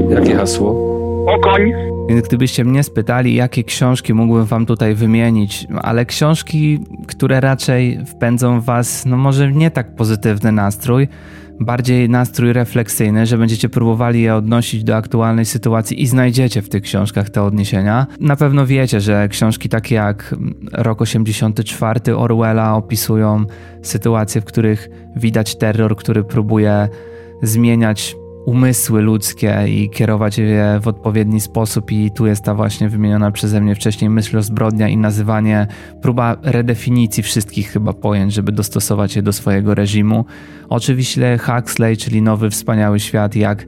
Jakie 0.09 0.35
hasło? 0.35 0.69
O 1.27 1.39
koń. 1.39 1.61
Więc 2.09 2.27
gdybyście 2.27 2.63
mnie 2.63 2.83
spytali, 2.83 3.35
jakie 3.35 3.63
książki 3.63 4.13
mógłbym 4.13 4.45
wam 4.45 4.65
tutaj 4.65 4.95
wymienić, 4.95 5.67
ale 5.81 6.05
książki, 6.05 6.79
które 7.07 7.41
raczej 7.41 7.99
wpędzą 8.05 8.61
w 8.61 8.65
was, 8.65 9.05
no 9.05 9.17
może 9.17 9.51
nie 9.51 9.71
tak 9.71 9.95
pozytywny 9.95 10.51
nastrój, 10.51 11.07
bardziej 11.59 12.09
nastrój 12.09 12.53
refleksyjny, 12.53 13.25
że 13.25 13.37
będziecie 13.37 13.69
próbowali 13.69 14.21
je 14.21 14.35
odnosić 14.35 14.83
do 14.83 14.95
aktualnej 14.95 15.45
sytuacji 15.45 16.01
i 16.01 16.07
znajdziecie 16.07 16.61
w 16.61 16.69
tych 16.69 16.83
książkach 16.83 17.29
te 17.29 17.43
odniesienia. 17.43 18.07
Na 18.19 18.35
pewno 18.35 18.65
wiecie, 18.65 19.01
że 19.01 19.27
książki 19.27 19.69
takie 19.69 19.95
jak 19.95 20.35
Rok 20.71 21.01
84 21.01 22.15
Orwella 22.15 22.75
opisują 22.75 23.45
sytuacje, 23.81 24.41
w 24.41 24.45
których 24.45 24.89
widać 25.15 25.55
terror, 25.55 25.95
który 25.95 26.23
próbuje 26.23 26.89
zmieniać 27.41 28.15
umysły 28.45 29.01
ludzkie 29.01 29.63
i 29.67 29.89
kierować 29.89 30.37
je 30.37 30.79
w 30.81 30.87
odpowiedni 30.87 31.41
sposób. 31.41 31.91
I 31.91 32.11
tu 32.11 32.25
jest 32.25 32.43
ta 32.43 32.55
właśnie 32.55 32.89
wymieniona 32.89 33.31
przeze 33.31 33.61
mnie 33.61 33.75
wcześniej 33.75 34.09
myśl 34.09 34.37
o 34.37 34.41
zbrodnia 34.41 34.87
i 34.87 34.97
nazywanie, 34.97 35.67
próba 36.01 36.37
redefinicji 36.41 37.23
wszystkich 37.23 37.69
chyba 37.69 37.93
pojęć, 37.93 38.33
żeby 38.33 38.51
dostosować 38.51 39.15
je 39.15 39.21
do 39.21 39.33
swojego 39.33 39.75
reżimu. 39.75 40.25
Oczywiście 40.69 41.37
Huxley, 41.37 41.97
czyli 41.97 42.21
nowy 42.21 42.49
wspaniały 42.49 42.99
świat, 42.99 43.35
jak 43.35 43.65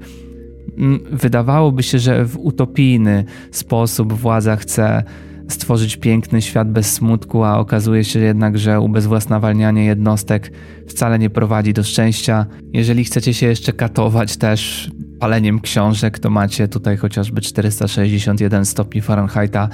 mm, 0.78 1.00
wydawałoby 1.12 1.84
się, 1.84 2.00
że 2.00 2.26
w 2.26 2.38
utopijny 2.38 3.26
sposób 3.52 4.14
władza 4.14 4.56
chce 4.56 5.04
stworzyć 5.48 5.98
piękny 5.98 6.42
świat 6.42 6.72
bez 6.72 6.94
smutku, 6.94 7.44
a 7.44 7.58
okazuje 7.58 8.04
się 8.04 8.20
jednak, 8.20 8.58
że 8.58 8.80
ubezwłasnawalnianie 8.80 9.86
jednostek 9.86 10.52
wcale 10.88 11.20
nie 11.20 11.30
prowadzi 11.30 11.74
do 11.74 11.84
szczęścia. 11.84 12.46
Jeżeli 12.74 13.04
chcecie 13.04 13.34
się 13.34 13.48
jeszcze 13.48 13.74
katować 13.74 14.38
też 14.38 14.92
paleniem 15.20 15.60
książek, 15.60 16.20
to 16.20 16.30
macie 16.30 16.68
tutaj 16.68 16.98
chociażby 16.98 17.42
461 17.42 18.66
stopni 18.66 19.02
Fahrenheita 19.02 19.70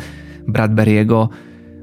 Bradbury'ego. 0.48 1.28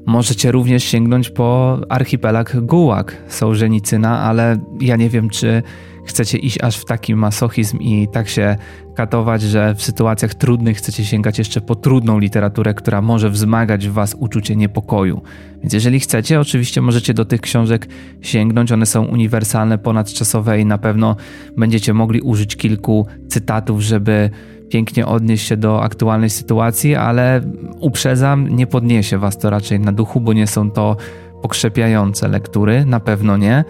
Możecie 0.05 0.51
również 0.51 0.83
sięgnąć 0.83 1.29
po 1.29 1.79
archipelag 1.89 2.65
Gułak 2.65 3.17
Sołżenicyna, 3.27 4.19
ale 4.19 4.57
ja 4.81 4.95
nie 4.95 5.09
wiem, 5.09 5.29
czy 5.29 5.63
chcecie 6.09 6.37
iść 6.37 6.61
aż 6.61 6.77
w 6.77 6.85
taki 6.85 7.15
masochizm 7.15 7.79
i 7.79 8.07
tak 8.11 8.29
się 8.29 8.55
katować, 8.95 9.41
że 9.41 9.75
w 9.75 9.83
sytuacjach 9.83 10.33
trudnych 10.33 10.77
chcecie 10.77 11.05
sięgać 11.05 11.37
jeszcze 11.39 11.61
po 11.61 11.75
trudną 11.75 12.19
literaturę, 12.19 12.73
która 12.73 13.01
może 13.01 13.29
wzmagać 13.29 13.87
w 13.87 13.91
Was 13.91 14.15
uczucie 14.19 14.55
niepokoju. 14.55 15.21
Więc 15.61 15.73
jeżeli 15.73 15.99
chcecie, 15.99 16.39
oczywiście 16.39 16.81
możecie 16.81 17.13
do 17.13 17.25
tych 17.25 17.41
książek 17.41 17.87
sięgnąć. 18.21 18.71
One 18.71 18.85
są 18.85 19.05
uniwersalne, 19.05 19.77
ponadczasowe 19.77 20.59
i 20.59 20.65
na 20.65 20.77
pewno 20.77 21.15
będziecie 21.57 21.93
mogli 21.93 22.21
użyć 22.21 22.55
kilku 22.55 23.07
cytatów, 23.27 23.81
żeby 23.81 24.29
pięknie 24.69 25.05
odnieść 25.05 25.47
się 25.47 25.57
do 25.57 25.83
aktualnej 25.83 26.29
sytuacji, 26.29 26.95
ale 26.95 27.41
uprzedzam, 27.79 28.47
nie 28.47 28.67
podniesie 28.67 29.17
Was 29.17 29.37
to 29.37 29.49
raczej 29.49 29.79
na 29.79 29.91
duchu, 29.91 30.21
bo 30.21 30.33
nie 30.33 30.47
są 30.47 30.71
to 30.71 30.97
pokrzepiające 31.41 32.27
lektury, 32.27 32.85
na 32.85 32.99
pewno 32.99 33.37
nie. 33.37 33.63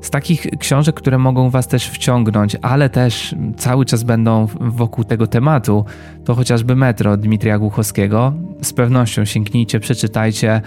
Z 0.00 0.10
takich 0.10 0.46
książek, 0.58 0.96
które 0.96 1.18
mogą 1.18 1.50
Was 1.50 1.68
też 1.68 1.88
wciągnąć, 1.88 2.56
ale 2.62 2.88
też 2.88 3.34
cały 3.56 3.84
czas 3.84 4.02
będą 4.02 4.46
wokół 4.60 5.04
tego 5.04 5.26
tematu, 5.26 5.84
to 6.24 6.34
chociażby 6.34 6.76
Metro 6.76 7.16
Dmitrija 7.16 7.58
Głuchowskiego. 7.58 8.32
Z 8.62 8.72
pewnością 8.72 9.24
sięgnijcie, 9.24 9.80
przeczytajcie, 9.80 10.62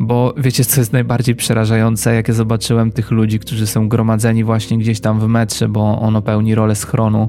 bo 0.00 0.34
wiecie, 0.36 0.64
co 0.64 0.80
jest 0.80 0.92
najbardziej 0.92 1.34
przerażające, 1.34 2.14
jak 2.14 2.28
ja 2.28 2.34
zobaczyłem 2.34 2.92
tych 2.92 3.10
ludzi, 3.10 3.38
którzy 3.38 3.66
są 3.66 3.88
gromadzeni 3.88 4.44
właśnie 4.44 4.78
gdzieś 4.78 5.00
tam 5.00 5.20
w 5.20 5.26
metrze, 5.26 5.68
bo 5.68 6.00
ono 6.00 6.22
pełni 6.22 6.54
rolę 6.54 6.74
schronu 6.74 7.28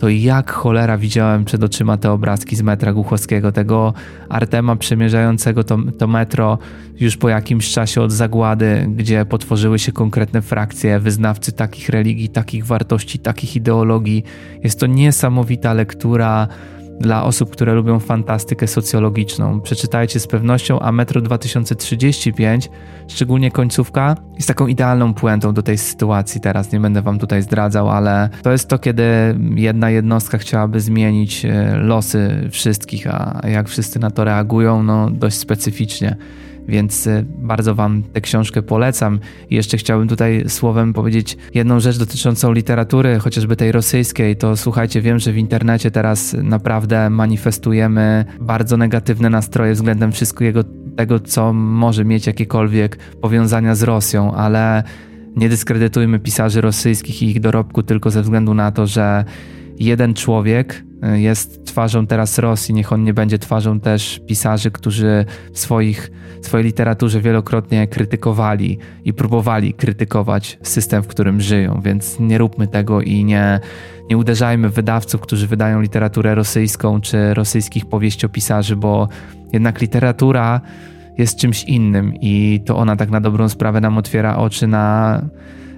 to 0.00 0.08
jak 0.08 0.50
cholera 0.50 0.98
widziałem 0.98 1.44
przed 1.44 1.64
oczyma 1.64 1.96
te 1.96 2.12
obrazki 2.12 2.56
z 2.56 2.62
metra 2.62 2.92
Głuchowskiego, 2.92 3.52
tego 3.52 3.94
Artema 4.28 4.76
przemierzającego 4.76 5.64
to, 5.64 5.78
to 5.98 6.06
metro 6.06 6.58
już 7.00 7.16
po 7.16 7.28
jakimś 7.28 7.70
czasie 7.70 8.02
od 8.02 8.12
zagłady, 8.12 8.86
gdzie 8.96 9.24
potworzyły 9.24 9.78
się 9.78 9.92
konkretne 9.92 10.42
frakcje, 10.42 11.00
wyznawcy 11.00 11.52
takich 11.52 11.88
religii, 11.88 12.28
takich 12.28 12.66
wartości, 12.66 13.18
takich 13.18 13.56
ideologii. 13.56 14.24
Jest 14.64 14.80
to 14.80 14.86
niesamowita 14.86 15.72
lektura 15.72 16.48
dla 17.00 17.24
osób, 17.24 17.50
które 17.50 17.74
lubią 17.74 17.98
fantastykę 17.98 18.66
socjologiczną. 18.66 19.60
Przeczytajcie 19.60 20.20
z 20.20 20.26
pewnością, 20.26 20.80
a 20.80 20.92
Metro 20.92 21.20
2035, 21.20 22.70
szczególnie 23.08 23.50
końcówka, 23.50 24.16
jest 24.36 24.48
taką 24.48 24.66
idealną 24.66 25.14
puentą 25.14 25.54
do 25.54 25.62
tej 25.62 25.78
sytuacji 25.78 26.40
teraz. 26.40 26.72
Nie 26.72 26.80
będę 26.80 27.02
wam 27.02 27.18
tutaj 27.18 27.42
zdradzał, 27.42 27.90
ale 27.90 28.28
to 28.42 28.52
jest 28.52 28.68
to, 28.68 28.78
kiedy 28.78 29.04
jedna 29.54 29.90
jednostka 29.90 30.38
chciałaby 30.38 30.80
zmienić 30.80 31.44
e, 31.44 31.76
losy 31.76 32.48
wszystkich, 32.50 33.06
a 33.06 33.40
jak 33.48 33.68
wszyscy 33.68 33.98
na 33.98 34.10
to 34.10 34.24
reagują, 34.24 34.82
no 34.82 35.10
dość 35.10 35.36
specyficznie 35.36 36.16
więc 36.70 37.06
y, 37.06 37.24
bardzo 37.28 37.74
Wam 37.74 38.02
tę 38.02 38.20
książkę 38.20 38.62
polecam. 38.62 39.20
I 39.50 39.54
jeszcze 39.54 39.76
chciałbym 39.76 40.08
tutaj 40.08 40.44
słowem 40.48 40.92
powiedzieć 40.92 41.36
jedną 41.54 41.80
rzecz 41.80 41.98
dotyczącą 41.98 42.52
literatury, 42.52 43.18
chociażby 43.18 43.56
tej 43.56 43.72
rosyjskiej. 43.72 44.36
To 44.36 44.56
słuchajcie, 44.56 45.00
wiem, 45.00 45.18
że 45.18 45.32
w 45.32 45.36
internecie 45.38 45.90
teraz 45.90 46.36
naprawdę 46.42 47.10
manifestujemy 47.10 48.24
bardzo 48.40 48.76
negatywne 48.76 49.30
nastroje 49.30 49.72
względem 49.72 50.12
wszystkiego 50.12 50.64
tego, 50.96 51.20
co 51.20 51.52
może 51.52 52.04
mieć 52.04 52.26
jakiekolwiek 52.26 52.96
powiązania 53.20 53.74
z 53.74 53.82
Rosją, 53.82 54.34
ale 54.34 54.82
nie 55.36 55.48
dyskredytujmy 55.48 56.18
pisarzy 56.18 56.60
rosyjskich 56.60 57.22
i 57.22 57.30
ich 57.30 57.40
dorobku 57.40 57.82
tylko 57.82 58.10
ze 58.10 58.22
względu 58.22 58.54
na 58.54 58.72
to, 58.72 58.86
że 58.86 59.24
jeden 59.78 60.14
człowiek 60.14 60.84
jest 61.02 61.64
twarzą 61.66 62.06
teraz 62.06 62.38
Rosji, 62.38 62.74
niech 62.74 62.92
on 62.92 63.04
nie 63.04 63.14
będzie 63.14 63.38
twarzą 63.38 63.80
też 63.80 64.20
pisarzy, 64.26 64.70
którzy 64.70 65.24
w 65.52 65.58
swoich, 65.58 66.10
swojej 66.42 66.66
literaturze 66.66 67.20
wielokrotnie 67.20 67.88
krytykowali 67.88 68.78
i 69.04 69.12
próbowali 69.12 69.74
krytykować 69.74 70.58
system, 70.62 71.02
w 71.02 71.06
którym 71.06 71.40
żyją, 71.40 71.80
więc 71.84 72.20
nie 72.20 72.38
róbmy 72.38 72.68
tego 72.68 73.00
i 73.00 73.24
nie, 73.24 73.60
nie 74.10 74.18
uderzajmy 74.18 74.68
w 74.68 74.74
wydawców, 74.74 75.20
którzy 75.20 75.46
wydają 75.46 75.80
literaturę 75.80 76.34
rosyjską 76.34 77.00
czy 77.00 77.34
rosyjskich 77.34 77.86
powieściopisarzy, 77.86 78.76
bo 78.76 79.08
jednak 79.52 79.80
literatura 79.80 80.60
jest 81.18 81.38
czymś 81.38 81.64
innym 81.64 82.14
i 82.20 82.62
to 82.66 82.76
ona 82.76 82.96
tak 82.96 83.10
na 83.10 83.20
dobrą 83.20 83.48
sprawę 83.48 83.80
nam 83.80 83.98
otwiera 83.98 84.36
oczy 84.36 84.66
na 84.66 85.22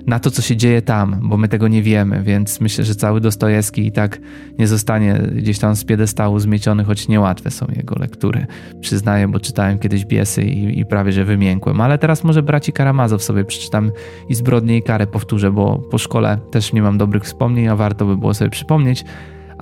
na 0.07 0.19
to, 0.19 0.31
co 0.31 0.43
się 0.43 0.57
dzieje 0.57 0.83
tam, 0.83 1.21
bo 1.23 1.37
my 1.37 1.49
tego 1.49 1.69
nie 1.69 1.83
wiemy, 1.83 2.23
więc 2.23 2.61
myślę, 2.61 2.85
że 2.85 2.95
cały 2.95 3.21
Dostojewski 3.21 3.87
i 3.87 3.93
tak 3.93 4.21
nie 4.59 4.67
zostanie 4.67 5.21
gdzieś 5.35 5.59
tam 5.59 5.77
z 5.77 5.85
piedestału 5.85 6.39
zmieciony, 6.39 6.85
choć 6.85 7.09
niełatwe 7.09 7.51
są 7.51 7.67
jego 7.77 7.97
lektury. 7.99 8.47
Przyznaję, 8.81 9.29
bo 9.29 9.41
czytałem 9.41 9.79
kiedyś 9.79 10.05
Biesy 10.05 10.43
i, 10.43 10.81
i 10.81 10.87
prawie, 10.87 11.13
że 11.13 11.25
wymiękłem. 11.25 11.81
Ale 11.81 11.99
teraz 11.99 12.25
może 12.25 12.43
braci 12.43 12.73
Karamazow 12.73 13.23
sobie 13.23 13.45
przeczytam 13.45 13.91
i 14.29 14.35
Zbrodnie 14.35 14.77
i 14.77 14.83
Karę 14.83 15.07
powtórzę, 15.07 15.51
bo 15.51 15.79
po 15.79 15.99
szkole 15.99 16.39
też 16.51 16.73
nie 16.73 16.83
mam 16.83 16.99
dobrych 16.99 17.23
wspomnień, 17.23 17.69
a 17.69 17.77
warto 17.77 18.07
by 18.07 18.17
było 18.17 18.35
sobie 18.35 18.51
przypomnieć 18.51 19.05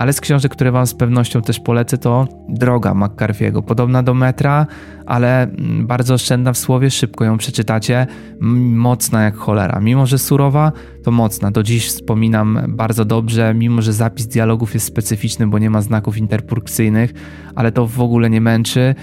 ale 0.01 0.13
z 0.13 0.21
książek, 0.21 0.53
które 0.53 0.73
Wam 0.73 0.87
z 0.87 0.95
pewnością 0.95 1.43
też 1.43 1.61
polecę, 1.61 1.99
to 1.99 2.29
Droga 2.49 2.95
McCarthy'ego. 2.95 3.63
Podobna 3.63 4.03
do 4.03 4.15
metra, 4.15 4.67
ale 5.07 5.43
mm, 5.43 5.87
bardzo 5.87 6.15
oszczędna 6.15 6.53
w 6.53 6.59
słowie, 6.59 6.91
szybko 6.91 7.25
ją 7.25 7.39
przeczytacie. 7.39 8.07
Mocna 8.41 9.23
jak 9.23 9.37
cholera. 9.37 9.81
Mimo, 9.81 10.07
że 10.07 10.19
surowa, 10.19 10.73
to 11.03 11.11
mocna. 11.11 11.51
Do 11.51 11.63
dziś 11.63 11.89
wspominam 11.89 12.61
bardzo 12.69 13.05
dobrze, 13.05 13.55
mimo, 13.55 13.83
że 13.83 13.93
zapis 13.93 14.27
dialogów 14.27 14.75
jest 14.75 14.87
specyficzny, 14.87 15.47
bo 15.47 15.59
nie 15.59 15.71
ma 15.71 15.81
znaków 15.83 16.19
interpunkcyjnych, 16.19 17.13
ale 17.55 17.73
to 17.73 17.87
w 17.87 18.01
ogóle 18.01 18.31
nie 18.31 18.41
męczy 18.41 18.95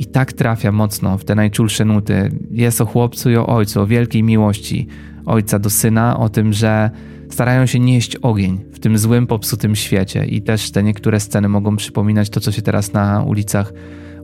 i 0.00 0.06
tak 0.06 0.32
trafia 0.32 0.72
mocno 0.72 1.18
w 1.18 1.24
te 1.24 1.34
najczulsze 1.34 1.84
nuty. 1.84 2.30
Jest 2.50 2.80
o 2.80 2.86
chłopcu 2.86 3.30
i 3.30 3.36
o 3.36 3.46
ojcu, 3.46 3.80
o 3.80 3.86
wielkiej 3.86 4.22
miłości 4.22 4.86
ojca 5.26 5.58
do 5.58 5.70
syna, 5.70 6.18
o 6.18 6.28
tym, 6.28 6.52
że 6.52 6.90
starają 7.30 7.66
się 7.66 7.78
nieść 7.78 8.16
ogień 8.16 8.60
w 8.72 8.78
tym 8.78 8.98
złym, 8.98 9.26
popsutym 9.26 9.76
świecie. 9.76 10.24
I 10.24 10.42
też 10.42 10.70
te 10.70 10.82
niektóre 10.82 11.20
sceny 11.20 11.48
mogą 11.48 11.76
przypominać 11.76 12.30
to, 12.30 12.40
co 12.40 12.52
się 12.52 12.62
teraz 12.62 12.92
na 12.92 13.22
ulicach 13.22 13.72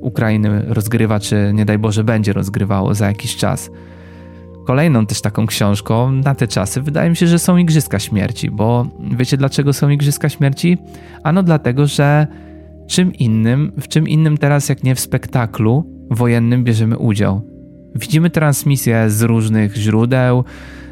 Ukrainy 0.00 0.64
rozgrywa, 0.66 1.20
czy 1.20 1.50
nie 1.54 1.64
daj 1.64 1.78
Boże 1.78 2.04
będzie 2.04 2.32
rozgrywało 2.32 2.94
za 2.94 3.06
jakiś 3.06 3.36
czas. 3.36 3.70
Kolejną 4.66 5.06
też 5.06 5.20
taką 5.20 5.46
książką 5.46 6.12
na 6.12 6.34
te 6.34 6.48
czasy 6.48 6.82
wydaje 6.82 7.10
mi 7.10 7.16
się, 7.16 7.26
że 7.26 7.38
są 7.38 7.56
Igrzyska 7.56 7.98
Śmierci, 7.98 8.50
bo 8.50 8.86
wiecie 9.16 9.36
dlaczego 9.36 9.72
są 9.72 9.88
Igrzyska 9.88 10.28
Śmierci? 10.28 10.78
Ano 11.22 11.42
dlatego, 11.42 11.86
że 11.86 12.26
czym 12.86 13.14
innym, 13.14 13.72
w 13.80 13.88
czym 13.88 14.08
innym 14.08 14.38
teraz 14.38 14.68
jak 14.68 14.84
nie 14.84 14.94
w 14.94 15.00
spektaklu 15.00 15.84
wojennym 16.10 16.64
bierzemy 16.64 16.98
udział. 16.98 17.40
Widzimy 17.94 18.30
transmisję 18.30 19.10
z 19.10 19.22
różnych 19.22 19.76
źródeł, 19.76 20.44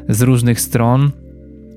z 0.09 0.21
różnych 0.21 0.61
stron 0.61 1.11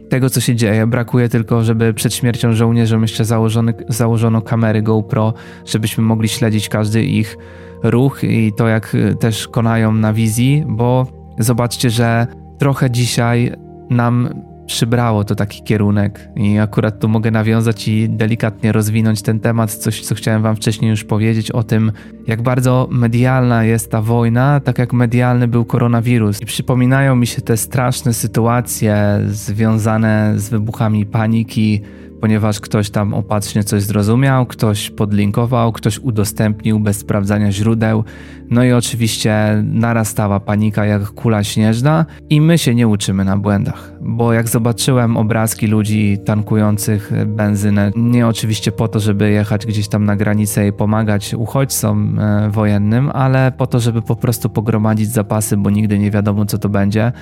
tego, 0.09 0.31
co 0.31 0.41
się 0.41 0.55
dzieje. 0.55 0.87
Brakuje 0.87 1.29
tylko, 1.29 1.65
żeby 1.65 1.95
przed 1.95 2.15
śmiercią 2.15 2.53
żołnierzom 2.53 3.03
jeszcze 3.03 3.25
założony, 3.25 3.75
założono 3.89 4.43
kamery 4.43 4.83
GoPro, 4.83 5.35
żebyśmy 5.67 6.05
mogli 6.05 6.29
śledzić 6.29 6.69
każdy 6.69 7.05
ich 7.05 7.37
ruch 7.83 8.25
i 8.25 8.53
to, 8.57 8.69
jak 8.69 8.97
też 9.21 9.49
konają 9.49 9.93
na 9.93 10.13
wizji, 10.13 10.65
bo 10.69 11.07
zobaczcie, 11.39 11.91
że 11.91 12.27
trochę 12.59 12.91
dzisiaj 12.91 13.53
nam 13.91 14.29
przybrało 14.69 15.25
to 15.25 15.35
taki 15.35 15.63
kierunek 15.63 16.29
i 16.37 16.59
akurat 16.59 17.01
tu 17.01 17.09
mogę 17.09 17.31
nawiązać 17.31 17.89
i 17.89 18.09
delikatnie 18.09 18.73
rozwinąć 18.73 19.23
ten 19.23 19.41
temat, 19.41 19.75
coś 19.75 20.01
co 20.01 20.15
chciałem 20.15 20.43
wam 20.43 20.57
wcześniej 20.57 20.91
już 20.91 21.05
powiedzieć 21.05 21.51
o 21.51 21.63
tym, 21.63 21.93
jak 22.27 22.43
bardzo 22.43 22.89
medialna 22.91 23.65
jest 23.65 23.91
ta 23.91 24.03
wojna, 24.03 24.61
tak 24.61 24.79
jak 24.79 24.93
medialny 24.93 25.49
był 25.49 25.65
koronawirus. 25.65 26.43
I 26.43 26.47
przypominają 26.47 27.17
mi 27.17 27.27
się 27.27 27.43
te 27.43 27.57
straszne 27.57 28.15
sytuacje 28.15 29.21
związane 29.27 30.33
z 30.37 30.49
wybuchami 30.49 31.07
paniki, 31.07 31.81
ponieważ 32.21 32.61
ktoś 32.61 32.91
tam 32.91 33.15
opatrznie 33.15 33.65
coś 33.65 33.83
zrozumiał, 33.83 34.47
ktoś 34.47 34.91
podlinkował, 34.91 35.73
ktoś 35.73 35.99
udostępnił 35.99 36.81
bez 36.81 36.99
sprawdzania 36.99 37.53
źródeł. 37.53 38.05
No 38.51 38.65
i 38.65 38.73
oczywiście 38.73 39.63
narastała 39.65 40.41
panika 40.41 40.87
jak 40.87 41.09
kula 41.11 41.45
śnieżna 41.45 42.07
i 42.31 42.41
my 42.41 42.59
się 42.59 42.75
nie 42.75 42.89
uczymy 42.89 43.25
na 43.25 43.37
błędach, 43.37 43.93
bo 44.01 44.33
jak 44.33 44.49
zobaczyłem 44.49 45.17
obrazki 45.17 45.67
ludzi 45.67 46.19
tankujących 46.25 47.13
benzynę, 47.27 47.91
nie 47.97 48.27
oczywiście 48.27 48.73
po 48.73 48.89
to, 48.89 49.01
żeby 49.01 49.31
jechać 49.31 49.67
gdzieś 49.67 49.89
tam 49.89 50.05
na 50.05 50.17
granicę 50.17 50.69
i 50.69 50.73
pomagać 50.73 51.35
uchodźcom 51.35 52.19
e, 52.19 52.51
wojennym, 52.51 53.11
ale 53.11 53.53
po 53.53 53.67
to, 53.67 53.81
żeby 53.81 54.03
po 54.03 54.17
prostu 54.17 54.51
pogromadzić 54.51 55.11
zapasy, 55.11 55.57
bo 55.57 55.71
nigdy 55.71 55.99
nie 55.99 56.11
wiadomo 56.11 56.47
co 56.47 56.59
to 56.59 56.69
będzie 56.69 57.13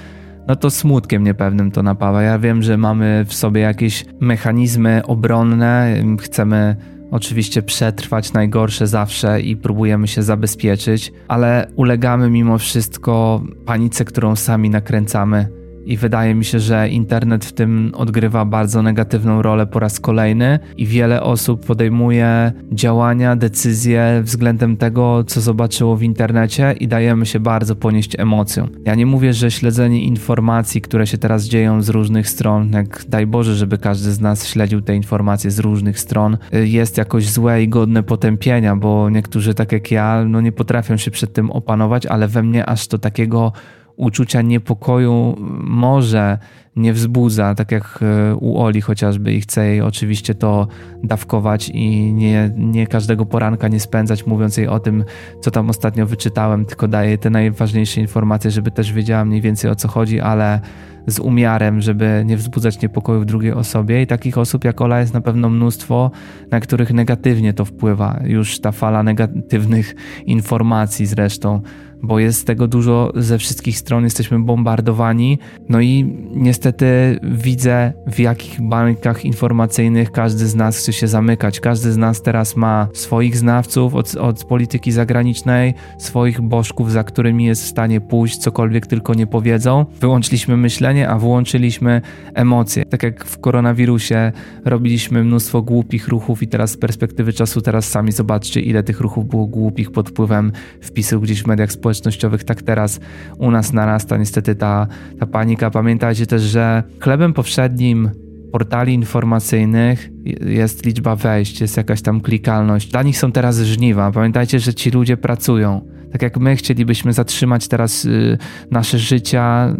no 0.49 0.57
to 0.57 0.71
smutkiem 0.71 1.25
niepewnym 1.25 1.71
to 1.71 1.83
napawa. 1.83 2.23
Ja 2.23 2.39
wiem, 2.39 2.63
że 2.63 2.77
mamy 2.77 3.25
w 3.29 3.35
sobie 3.35 3.61
jakieś 3.61 4.05
mechanizmy 4.21 5.03
obronne, 5.07 5.95
chcemy 6.21 6.77
oczywiście 7.11 7.63
przetrwać 7.63 8.33
najgorsze 8.33 8.87
zawsze 8.87 9.41
i 9.41 9.57
próbujemy 9.57 10.09
się 10.09 10.23
zabezpieczyć, 10.23 11.13
ale 11.29 11.67
ulegamy 11.77 12.31
mimo 12.31 12.59
wszystko 12.59 13.43
panice, 13.67 14.05
którą 14.05 14.37
sami 14.37 14.71
nakręcamy 14.71 15.49
i 15.87 15.97
wydaje 15.97 16.35
mi 16.35 16.45
się, 16.45 16.61
że 16.61 16.89
internet 16.89 17.45
w 17.45 17.53
tym 17.53 17.93
odgrywa 17.95 18.45
bardzo 18.45 18.83
negatywną 18.83 19.43
rolę 19.43 19.67
po 19.67 19.79
raz 19.79 20.01
kolejny 20.01 20.59
i 20.77 20.87
wiele 20.87 21.23
osób 21.23 21.67
podejmuje 21.67 22.53
działania, 22.73 23.37
decyzje 23.37 24.21
względem 24.23 24.77
tego, 24.77 25.25
co 25.25 25.41
zobaczyło 25.41 25.97
w 25.97 26.03
internecie 26.03 26.75
i 26.81 26.89
dajemy 26.89 27.27
się 27.27 27.41
bardzo 27.41 27.77
ponieść 27.77 28.19
emocją. 28.19 28.69
Ja 28.85 28.95
nie 28.95 29.07
mówię, 29.07 29.33
że 29.33 29.51
śledzenie 29.51 30.03
informacji, 30.05 30.81
które 30.81 31.07
się 31.07 31.19
teraz 31.19 31.45
dzieją 31.45 31.83
z 31.83 31.89
różnych 31.89 32.29
stron, 32.29 32.73
jak 32.73 33.05
daj 33.09 33.27
Boże, 33.27 33.55
żeby 33.55 33.79
każdy 33.79 34.13
z 34.13 34.21
nas 34.21 34.49
śledził 34.49 34.81
te 34.81 34.97
informacje 34.97 35.51
z 35.51 35.59
różnych 35.59 36.01
stron, 36.01 36.39
jest 36.53 36.99
jakoś 36.99 37.31
złe 37.31 37.63
i 37.63 37.69
godne 37.69 38.03
potępienia, 38.03 38.77
bo 38.77 39.11
niektórzy, 39.11 39.55
tak 39.55 39.73
jak 39.73 39.91
ja, 39.91 40.25
no 40.29 40.41
nie 40.41 40.53
potrafią 40.53 40.97
się 40.97 41.11
przed 41.11 41.33
tym 41.33 41.51
opanować, 41.51 42.07
ale 42.07 42.29
we 42.29 42.43
mnie 42.43 42.67
aż 42.67 42.87
to 42.87 42.99
takiego 42.99 43.53
uczucia 43.97 44.43
niepokoju 44.43 45.37
może 45.61 46.39
nie 46.77 46.93
wzbudza, 46.93 47.55
tak 47.55 47.73
jak 47.73 47.99
e, 48.03 48.37
u 48.37 48.59
Oli 48.59 48.81
chociażby 48.81 49.33
i 49.33 49.41
chcę 49.41 49.67
jej 49.67 49.81
oczywiście 49.81 50.35
to 50.35 50.69
dawkować 51.03 51.69
i 51.69 52.13
nie, 52.13 52.51
nie 52.57 52.87
każdego 52.87 53.27
poranka 53.27 53.69
nie 53.69 53.81
spędzać 53.81 54.27
mówiąc 54.27 54.57
jej 54.57 54.69
o 54.69 54.81
tym, 54.81 55.05
co 55.41 55.51
tam 55.51 55.71
ostatnio 55.71 56.07
wyczytałem, 56.07 56.65
tylko 56.65 56.89
daję 56.89 57.19
te 57.19 57.31
najważniejsze 57.31 58.01
informacje, 58.01 58.51
żeby 58.51 58.71
też 58.71 58.93
wiedziała 58.93 59.25
mniej 59.25 59.41
więcej 59.41 59.71
o 59.71 59.75
co 59.75 59.89
chodzi, 59.89 60.21
ale 60.21 60.61
z 61.07 61.19
umiarem, 61.19 61.81
żeby 61.81 62.23
nie 62.27 62.37
wzbudzać 62.37 62.83
niepokoju 62.83 63.21
w 63.21 63.25
drugiej 63.25 63.53
osobie 63.53 64.03
i 64.03 64.07
takich 64.07 64.39
osób 64.39 64.65
jak 64.65 64.81
Ola 64.81 65.01
jest 65.01 65.15
na 65.15 65.21
pewno 65.21 65.49
mnóstwo, 65.49 66.11
na 66.51 66.61
których 66.61 66.93
negatywnie 66.93 67.53
to 67.53 67.65
wpływa. 67.65 68.21
Już 68.25 68.61
ta 68.61 68.73
fala 68.73 69.03
negatywnych 69.03 69.95
informacji 70.27 71.07
zresztą 71.07 71.63
bo 72.07 72.19
jest 72.19 72.47
tego 72.47 72.69
dużo 72.69 73.13
ze 73.15 73.39
wszystkich 73.39 73.79
stron, 73.79 74.05
jesteśmy 74.05 74.39
bombardowani. 74.39 75.39
No 75.69 75.81
i 75.81 76.17
niestety 76.31 76.87
widzę, 77.23 77.93
w 78.07 78.19
jakich 78.19 78.61
bańkach 78.61 79.25
informacyjnych 79.25 80.13
każdy 80.13 80.47
z 80.47 80.55
nas 80.55 80.79
chce 80.79 80.93
się 80.93 81.09
zamykać. 81.09 81.61
Każdy 81.61 81.93
z 81.93 81.97
nas 81.97 82.23
teraz 82.23 82.57
ma 82.57 82.89
swoich 82.93 83.37
znawców 83.37 83.95
od, 83.95 84.15
od 84.15 84.45
polityki 84.45 84.93
zagranicznej, 84.93 85.75
swoich 85.99 86.41
bożków, 86.41 86.93
za 86.93 87.05
którymi 87.05 87.45
jest 87.45 87.63
w 87.63 87.67
stanie 87.67 88.01
pójść, 88.01 88.37
cokolwiek 88.37 88.87
tylko 88.87 89.15
nie 89.15 89.27
powiedzą. 89.27 89.87
Wyłączyliśmy 90.01 90.57
myślenie, 90.57 91.09
a 91.09 91.19
włączyliśmy 91.19 92.01
emocje. 92.35 92.85
Tak 92.85 93.03
jak 93.03 93.25
w 93.25 93.39
koronawirusie 93.39 94.33
robiliśmy 94.65 95.25
mnóstwo 95.25 95.63
głupich 95.63 96.09
ruchów 96.09 96.43
i 96.43 96.49
teraz 96.49 96.71
z 96.71 96.77
perspektywy 96.77 97.33
czasu 97.33 97.61
teraz 97.61 97.89
sami 97.89 98.13
zobaczcie, 98.13 98.61
ile 98.61 98.83
tych 98.83 99.01
ruchów 99.01 99.29
było 99.29 99.47
głupich 99.47 99.91
pod 99.91 100.09
wpływem 100.09 100.53
wpisów 100.81 101.23
gdzieś 101.23 101.43
w 101.43 101.47
mediach 101.47 101.73
społecznościowych 101.73 101.96
społecznościowych, 101.97 102.45
tak 102.45 102.63
teraz 102.63 103.01
u 103.39 103.51
nas 103.51 103.73
narasta 103.73 104.17
niestety 104.17 104.55
ta, 104.55 104.87
ta 105.21 105.27
panika. 105.27 105.71
Pamiętajcie 105.71 106.27
też, 106.27 106.43
że 106.43 106.83
chlebem 107.01 107.33
powszednim 107.33 108.11
portali 108.53 108.95
informacyjnych 108.95 110.11
jest 110.47 110.87
liczba 110.87 111.17
wejść, 111.17 111.61
jest 111.61 111.77
jakaś 111.77 112.03
tam 112.03 112.21
klikalność. 112.21 112.91
Dla 112.91 113.03
nich 113.03 113.19
są 113.19 113.33
teraz 113.33 113.59
żniwa. 113.59 114.13
Pamiętajcie, 114.13 114.61
że 114.61 114.75
ci 114.75 114.91
ludzie 114.91 115.17
pracują. 115.17 115.81
Tak 116.13 116.23
jak 116.23 116.37
my 116.37 116.57
chcielibyśmy 116.57 117.13
zatrzymać 117.13 117.69
teraz 117.69 118.05
y, 118.05 118.39
nasze 118.71 118.99
życia, 118.99 119.77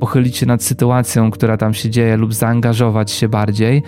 pochylić 0.00 0.36
się 0.36 0.46
nad 0.46 0.62
sytuacją, 0.62 1.30
która 1.30 1.56
tam 1.56 1.74
się 1.74 1.90
dzieje, 1.90 2.16
lub 2.16 2.34
zaangażować 2.34 3.10
się 3.10 3.28
bardziej, 3.28 3.82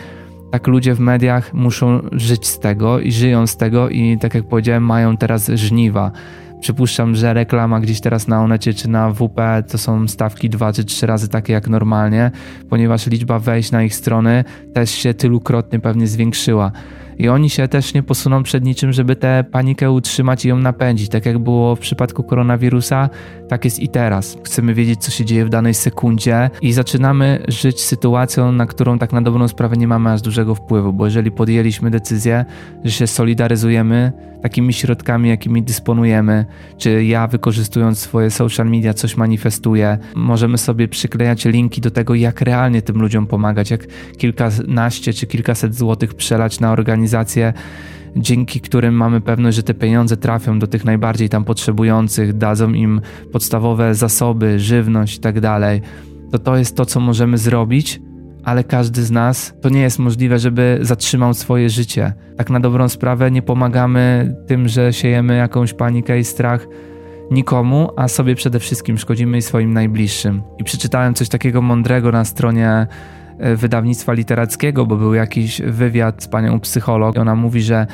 tak 0.50 0.66
ludzie 0.66 0.94
w 0.94 1.00
mediach 1.00 1.54
muszą 1.54 2.00
żyć 2.12 2.46
z 2.46 2.58
tego 2.58 3.00
i 3.00 3.12
żyją 3.12 3.46
z 3.46 3.56
tego, 3.56 3.88
i 3.88 4.18
tak 4.18 4.34
jak 4.34 4.48
powiedziałem, 4.48 4.86
mają 4.86 5.16
teraz 5.16 5.48
żniwa. 5.48 6.12
Przypuszczam, 6.60 7.14
że 7.14 7.34
reklama 7.34 7.80
gdzieś 7.80 8.00
teraz 8.00 8.28
na 8.28 8.42
Onecie 8.42 8.74
czy 8.74 8.88
na 8.88 9.10
WP 9.12 9.40
to 9.70 9.78
są 9.78 10.08
stawki 10.08 10.50
dwa 10.50 10.72
czy 10.72 10.84
trzy 10.84 11.06
razy 11.06 11.28
takie 11.28 11.52
jak 11.52 11.68
normalnie, 11.68 12.30
ponieważ 12.68 13.06
liczba 13.06 13.38
wejść 13.38 13.70
na 13.70 13.82
ich 13.82 13.94
strony 13.94 14.44
też 14.74 14.90
się 14.90 15.14
tylukrotnie 15.14 15.80
pewnie 15.80 16.06
zwiększyła 16.06 16.72
i 17.20 17.28
oni 17.28 17.50
się 17.50 17.68
też 17.68 17.94
nie 17.94 18.02
posuną 18.02 18.42
przed 18.42 18.64
niczym, 18.64 18.92
żeby 18.92 19.16
tę 19.16 19.44
panikę 19.50 19.90
utrzymać 19.90 20.44
i 20.44 20.48
ją 20.48 20.58
napędzić. 20.58 21.08
Tak 21.08 21.26
jak 21.26 21.38
było 21.38 21.76
w 21.76 21.78
przypadku 21.78 22.22
koronawirusa, 22.22 23.08
tak 23.48 23.64
jest 23.64 23.78
i 23.78 23.88
teraz. 23.88 24.38
Chcemy 24.44 24.74
wiedzieć, 24.74 25.00
co 25.00 25.10
się 25.10 25.24
dzieje 25.24 25.44
w 25.44 25.48
danej 25.48 25.74
sekundzie 25.74 26.50
i 26.62 26.72
zaczynamy 26.72 27.42
żyć 27.48 27.80
sytuacją, 27.80 28.52
na 28.52 28.66
którą 28.66 28.98
tak 28.98 29.12
na 29.12 29.22
dobrą 29.22 29.48
sprawę 29.48 29.76
nie 29.76 29.88
mamy 29.88 30.12
aż 30.12 30.22
dużego 30.22 30.54
wpływu, 30.54 30.92
bo 30.92 31.04
jeżeli 31.04 31.30
podjęliśmy 31.30 31.90
decyzję, 31.90 32.44
że 32.84 32.90
się 32.90 33.06
solidaryzujemy 33.06 34.12
takimi 34.42 34.72
środkami, 34.72 35.28
jakimi 35.28 35.62
dysponujemy, 35.62 36.44
czy 36.78 37.04
ja 37.04 37.26
wykorzystując 37.26 37.98
swoje 37.98 38.30
social 38.30 38.70
media 38.70 38.94
coś 38.94 39.16
manifestuję, 39.16 39.98
możemy 40.14 40.58
sobie 40.58 40.88
przyklejać 40.88 41.44
linki 41.44 41.80
do 41.80 41.90
tego, 41.90 42.14
jak 42.14 42.40
realnie 42.40 42.82
tym 42.82 43.00
ludziom 43.02 43.26
pomagać, 43.26 43.70
jak 43.70 43.86
kilkanaście 44.16 45.12
czy 45.12 45.26
kilkaset 45.26 45.74
złotych 45.74 46.14
przelać 46.14 46.60
na 46.60 46.72
organizację 46.72 47.52
dzięki 48.16 48.60
którym 48.60 48.94
mamy 48.94 49.20
pewność, 49.20 49.56
że 49.56 49.62
te 49.62 49.74
pieniądze 49.74 50.16
trafią 50.16 50.58
do 50.58 50.66
tych 50.66 50.84
najbardziej 50.84 51.28
tam 51.28 51.44
potrzebujących, 51.44 52.32
dadzą 52.32 52.72
im 52.72 53.00
podstawowe 53.32 53.94
zasoby, 53.94 54.60
żywność 54.60 55.16
i 55.16 55.20
tak 55.20 55.40
dalej. 55.40 55.82
To 56.32 56.38
to 56.38 56.56
jest 56.56 56.76
to, 56.76 56.86
co 56.86 57.00
możemy 57.00 57.38
zrobić, 57.38 58.00
ale 58.44 58.64
każdy 58.64 59.02
z 59.02 59.10
nas 59.10 59.54
to 59.60 59.68
nie 59.68 59.80
jest 59.80 59.98
możliwe, 59.98 60.38
żeby 60.38 60.78
zatrzymał 60.82 61.34
swoje 61.34 61.70
życie. 61.70 62.12
Tak 62.36 62.50
na 62.50 62.60
dobrą 62.60 62.88
sprawę 62.88 63.30
nie 63.30 63.42
pomagamy 63.42 64.34
tym, 64.46 64.68
że 64.68 64.92
siejemy 64.92 65.36
jakąś 65.36 65.74
panikę 65.74 66.18
i 66.18 66.24
strach 66.24 66.66
nikomu, 67.30 67.90
a 67.96 68.08
sobie 68.08 68.34
przede 68.34 68.58
wszystkim 68.58 68.98
szkodzimy 68.98 69.38
i 69.38 69.42
swoim 69.42 69.72
najbliższym. 69.72 70.42
I 70.58 70.64
przeczytałem 70.64 71.14
coś 71.14 71.28
takiego 71.28 71.62
mądrego 71.62 72.12
na 72.12 72.24
stronie 72.24 72.86
wydawnictwa 73.56 74.12
literackiego, 74.12 74.86
bo 74.86 74.96
był 74.96 75.14
jakiś 75.14 75.62
wywiad 75.62 76.22
z 76.22 76.28
panią 76.28 76.60
psycholog. 76.60 77.18
Ona 77.18 77.34
mówi, 77.34 77.62
że 77.62 77.86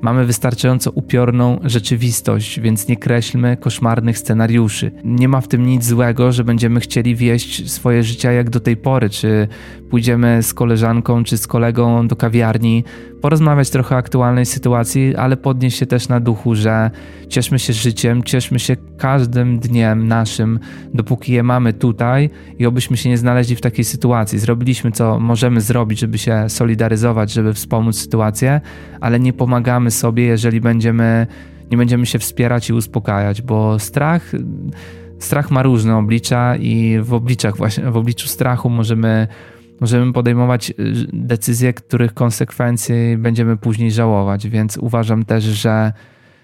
Mamy 0.00 0.24
wystarczająco 0.24 0.90
upiorną 0.90 1.58
rzeczywistość, 1.64 2.60
więc 2.60 2.88
nie 2.88 2.96
kreślmy 2.96 3.56
koszmarnych 3.56 4.18
scenariuszy. 4.18 4.92
Nie 5.04 5.28
ma 5.28 5.40
w 5.40 5.48
tym 5.48 5.66
nic 5.66 5.84
złego, 5.84 6.32
że 6.32 6.44
będziemy 6.44 6.80
chcieli 6.80 7.16
wieść 7.16 7.70
swoje 7.70 8.02
życia 8.02 8.32
jak 8.32 8.50
do 8.50 8.60
tej 8.60 8.76
pory, 8.76 9.10
czy 9.10 9.48
pójdziemy 9.90 10.42
z 10.42 10.54
koleżanką 10.54 11.24
czy 11.24 11.38
z 11.38 11.46
kolegą 11.46 12.08
do 12.08 12.16
kawiarni, 12.16 12.84
porozmawiać 13.20 13.70
trochę 13.70 13.94
o 13.94 13.98
aktualnej 13.98 14.46
sytuacji, 14.46 15.16
ale 15.16 15.36
podnieść 15.36 15.78
się 15.78 15.86
też 15.86 16.08
na 16.08 16.20
duchu, 16.20 16.54
że 16.54 16.90
cieszmy 17.28 17.58
się 17.58 17.72
życiem, 17.72 18.22
cieszmy 18.22 18.58
się 18.58 18.76
każdym 18.96 19.58
dniem 19.58 20.08
naszym, 20.08 20.58
dopóki 20.94 21.32
je 21.32 21.42
mamy 21.42 21.72
tutaj 21.72 22.30
i 22.58 22.66
obyśmy 22.66 22.96
się 22.96 23.08
nie 23.08 23.18
znaleźli 23.18 23.56
w 23.56 23.60
takiej 23.60 23.84
sytuacji. 23.84 24.38
Zrobiliśmy 24.38 24.92
co 24.92 25.20
możemy 25.20 25.60
zrobić, 25.60 25.98
żeby 25.98 26.18
się 26.18 26.44
solidaryzować, 26.48 27.32
żeby 27.32 27.54
wspomóc 27.54 27.96
sytuację, 27.96 28.60
ale 29.00 29.20
nie 29.20 29.32
pomagamy 29.32 29.90
sobie, 29.94 30.24
jeżeli 30.24 30.60
będziemy, 30.60 31.26
nie 31.70 31.76
będziemy 31.76 32.06
się 32.06 32.18
wspierać 32.18 32.70
i 32.70 32.72
uspokajać, 32.72 33.42
bo 33.42 33.78
strach 33.78 34.32
strach 35.18 35.50
ma 35.50 35.62
różne 35.62 35.96
oblicza 35.96 36.56
i 36.56 36.98
w 37.02 37.14
obliczach 37.14 37.56
właśnie, 37.56 37.90
w 37.90 37.96
obliczu 37.96 38.28
strachu 38.28 38.70
możemy 38.70 39.28
możemy 39.80 40.12
podejmować 40.12 40.70
y, 40.70 40.74
decyzje, 41.12 41.72
których 41.72 42.14
konsekwencji 42.14 43.16
będziemy 43.18 43.56
później 43.56 43.90
żałować, 43.90 44.48
więc 44.48 44.76
uważam 44.76 45.24
też, 45.24 45.44
że, 45.44 45.92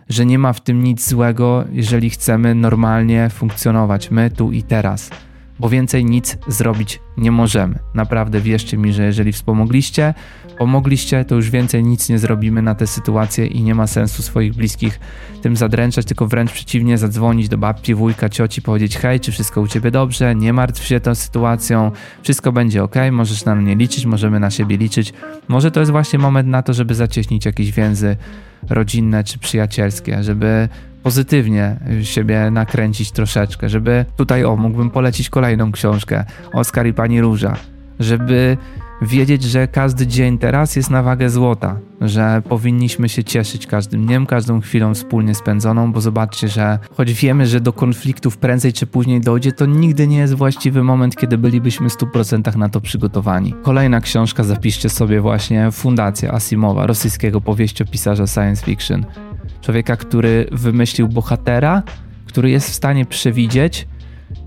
że 0.09 0.27
nie 0.27 0.39
ma 0.39 0.53
w 0.53 0.61
tym 0.61 0.83
nic 0.83 1.09
złego, 1.09 1.65
jeżeli 1.73 2.11
chcemy 2.11 2.55
normalnie 2.55 3.29
funkcjonować 3.31 4.11
my 4.11 4.31
tu 4.31 4.53
i 4.53 4.63
teraz 4.63 5.11
bo 5.61 5.69
więcej 5.69 6.05
nic 6.05 6.39
zrobić 6.49 7.01
nie 7.17 7.31
możemy. 7.31 7.79
Naprawdę 7.95 8.41
wierzcie 8.41 8.79
mi, 8.79 8.93
że 8.93 9.05
jeżeli 9.05 9.33
wspomogliście, 9.33 10.15
pomogliście, 10.61 11.25
to 11.25 11.35
już 11.35 11.51
więcej 11.51 11.85
nic 11.85 12.09
nie 12.09 12.18
zrobimy 12.18 12.62
na 12.62 12.75
tę 12.75 12.87
sytuację 12.87 13.46
i 13.46 13.62
nie 13.62 13.75
ma 13.75 13.87
sensu 13.87 14.23
swoich 14.23 14.55
bliskich 14.55 15.01
tym 15.42 15.57
zadręczać, 15.57 16.07
tylko 16.07 16.27
wręcz 16.27 16.53
przeciwnie, 16.53 16.99
zadzwonić 16.99 17.49
do 17.49 17.59
babci, 17.59 17.94
wujka, 17.94 18.29
cioci, 18.29 18.62
powiedzieć 18.62 18.96
hej, 18.99 19.20
czy 19.20 19.33
wszystko 19.33 19.61
u 19.61 19.68
ciebie 19.68 19.90
dobrze, 19.90 20.35
nie 20.35 20.53
martw 20.53 20.85
się 20.85 21.01
tą 21.01 21.14
sytuacją, 21.14 21.90
wszystko 22.23 22.53
będzie 22.53 22.83
ok, 22.83 22.94
możesz 23.12 23.44
na 23.44 23.55
mnie 23.55 23.77
liczyć, 23.77 24.07
możemy 24.07 24.40
na 24.40 24.51
siebie 24.51 24.77
liczyć. 24.77 25.12
Może 25.49 25.70
to 25.70 25.81
jest 25.81 25.92
właśnie 25.92 26.18
moment 26.18 26.49
na 26.49 26.62
to, 26.62 26.75
żeby 26.75 26.94
zacieśnić 26.94 27.46
jakieś 27.46 27.73
więzy 27.73 28.16
rodzinne 28.70 29.25
czy 29.25 29.38
przyjacielskie, 29.38 30.23
żeby 30.23 30.68
pozytywnie 31.03 31.77
siebie 32.03 32.51
nakręcić 32.51 33.12
troszeczkę, 33.12 33.68
żeby 33.68 34.05
tutaj 34.16 34.44
o, 34.44 34.57
mógłbym 34.57 34.90
polecić 34.90 35.31
kolejną 35.31 35.73
książkę 35.73 36.25
Oskar 36.53 36.87
i 36.87 36.94
Pani 36.94 37.20
Róża, 37.20 37.57
żeby 38.01 38.57
wiedzieć, 39.03 39.43
że 39.43 39.69
każdy 39.69 40.07
dzień 40.07 40.39
teraz 40.39 40.77
jest 40.77 40.91
na 40.91 41.03
wagę 41.03 41.31
złota, 41.31 41.79
że 42.01 42.43
powinniśmy 42.49 43.09
się 43.09 43.25
cieszyć 43.25 43.67
każdym 43.67 44.07
dniem, 44.07 44.27
każdą 44.27 44.61
chwilą 44.61 44.95
wspólnie 44.95 45.35
spędzoną, 45.35 45.93
bo 45.93 46.01
zobaczcie, 46.01 46.49
że 46.49 46.79
choć 46.97 47.13
wiemy, 47.13 47.47
że 47.47 47.61
do 47.61 47.73
konfliktów 47.73 48.37
prędzej 48.37 48.73
czy 48.73 48.87
później 48.87 49.21
dojdzie, 49.21 49.53
to 49.53 49.67
nigdy 49.67 50.07
nie 50.07 50.19
jest 50.19 50.35
właściwy 50.35 50.83
moment, 50.83 51.17
kiedy 51.17 51.39
bylibyśmy 51.39 51.91
w 51.91 51.93
100% 51.93 52.57
na 52.57 52.69
to 52.69 52.81
przygotowani. 52.81 53.55
Kolejna 53.63 54.01
książka, 54.01 54.45
zapiszcie 54.45 54.89
sobie 54.89 55.21
właśnie 55.21 55.71
Fundacja 55.71 56.33
Asimowa, 56.33 56.87
rosyjskiego 56.87 57.41
powieściopisarza 57.41 58.27
science 58.27 58.65
fiction. 58.65 59.07
Człowieka, 59.61 59.97
który 59.97 60.47
wymyślił 60.53 61.09
bohatera, 61.09 61.83
który 62.27 62.51
jest 62.51 62.71
w 62.71 62.75
stanie 62.75 63.07
przewidzieć, 63.07 63.87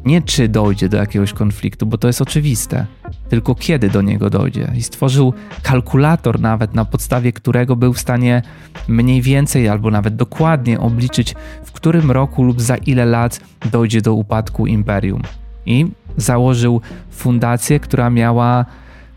nie 0.06 0.22
czy 0.22 0.48
dojdzie 0.48 0.90
do 0.90 0.98
jakiegoś 0.98 1.34
konfliktu, 1.34 1.86
bo 1.86 1.98
to 1.98 2.08
jest 2.08 2.22
oczywiste, 2.22 2.86
tylko 3.30 3.56
kiedy 3.56 3.90
do 3.90 4.02
niego 4.02 4.30
dojdzie. 4.30 4.72
I 4.76 4.84
stworzył 4.84 5.34
kalkulator, 5.64 6.40
nawet 6.40 6.74
na 6.74 6.86
podstawie 6.86 7.34
którego 7.34 7.76
był 7.76 7.94
w 7.94 8.00
stanie 8.00 8.42
mniej 8.88 9.22
więcej 9.22 9.70
albo 9.70 9.92
nawet 9.92 10.16
dokładnie 10.16 10.80
obliczyć, 10.80 11.36
w 11.66 11.72
którym 11.72 12.12
roku 12.12 12.44
lub 12.44 12.62
za 12.62 12.76
ile 12.76 13.06
lat 13.06 13.40
dojdzie 13.72 14.02
do 14.02 14.14
upadku 14.14 14.68
imperium. 14.68 15.22
I 15.66 15.92
założył 16.18 16.82
fundację, 17.12 17.80
która 17.80 18.10
miała 18.10 18.66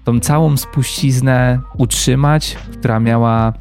tą 0.05 0.21
całą 0.21 0.57
spuściznę 0.57 1.61
utrzymać, 1.79 2.57
która 2.73 3.01
miała 3.01 3.53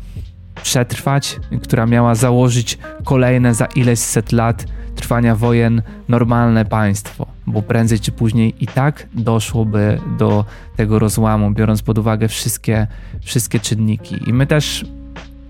przetrwać, 0.63 1.39
która 1.63 1.85
miała 1.85 2.15
założyć 2.15 2.77
kolejne 3.03 3.53
za 3.53 3.65
ileś 3.65 3.99
set 3.99 4.31
lat 4.31 4.65
trwania 4.95 5.35
wojen 5.35 5.81
normalne 6.09 6.65
państwo, 6.65 7.27
bo 7.47 7.61
prędzej 7.61 7.99
czy 7.99 8.11
później 8.11 8.55
i 8.59 8.67
tak 8.67 9.07
doszłoby 9.13 9.99
do 10.17 10.45
tego 10.75 10.99
rozłamu, 10.99 11.51
biorąc 11.51 11.81
pod 11.81 11.97
uwagę 11.97 12.27
wszystkie, 12.27 12.87
wszystkie 13.21 13.59
czynniki. 13.59 14.29
I 14.29 14.33
my 14.33 14.47
też 14.47 14.85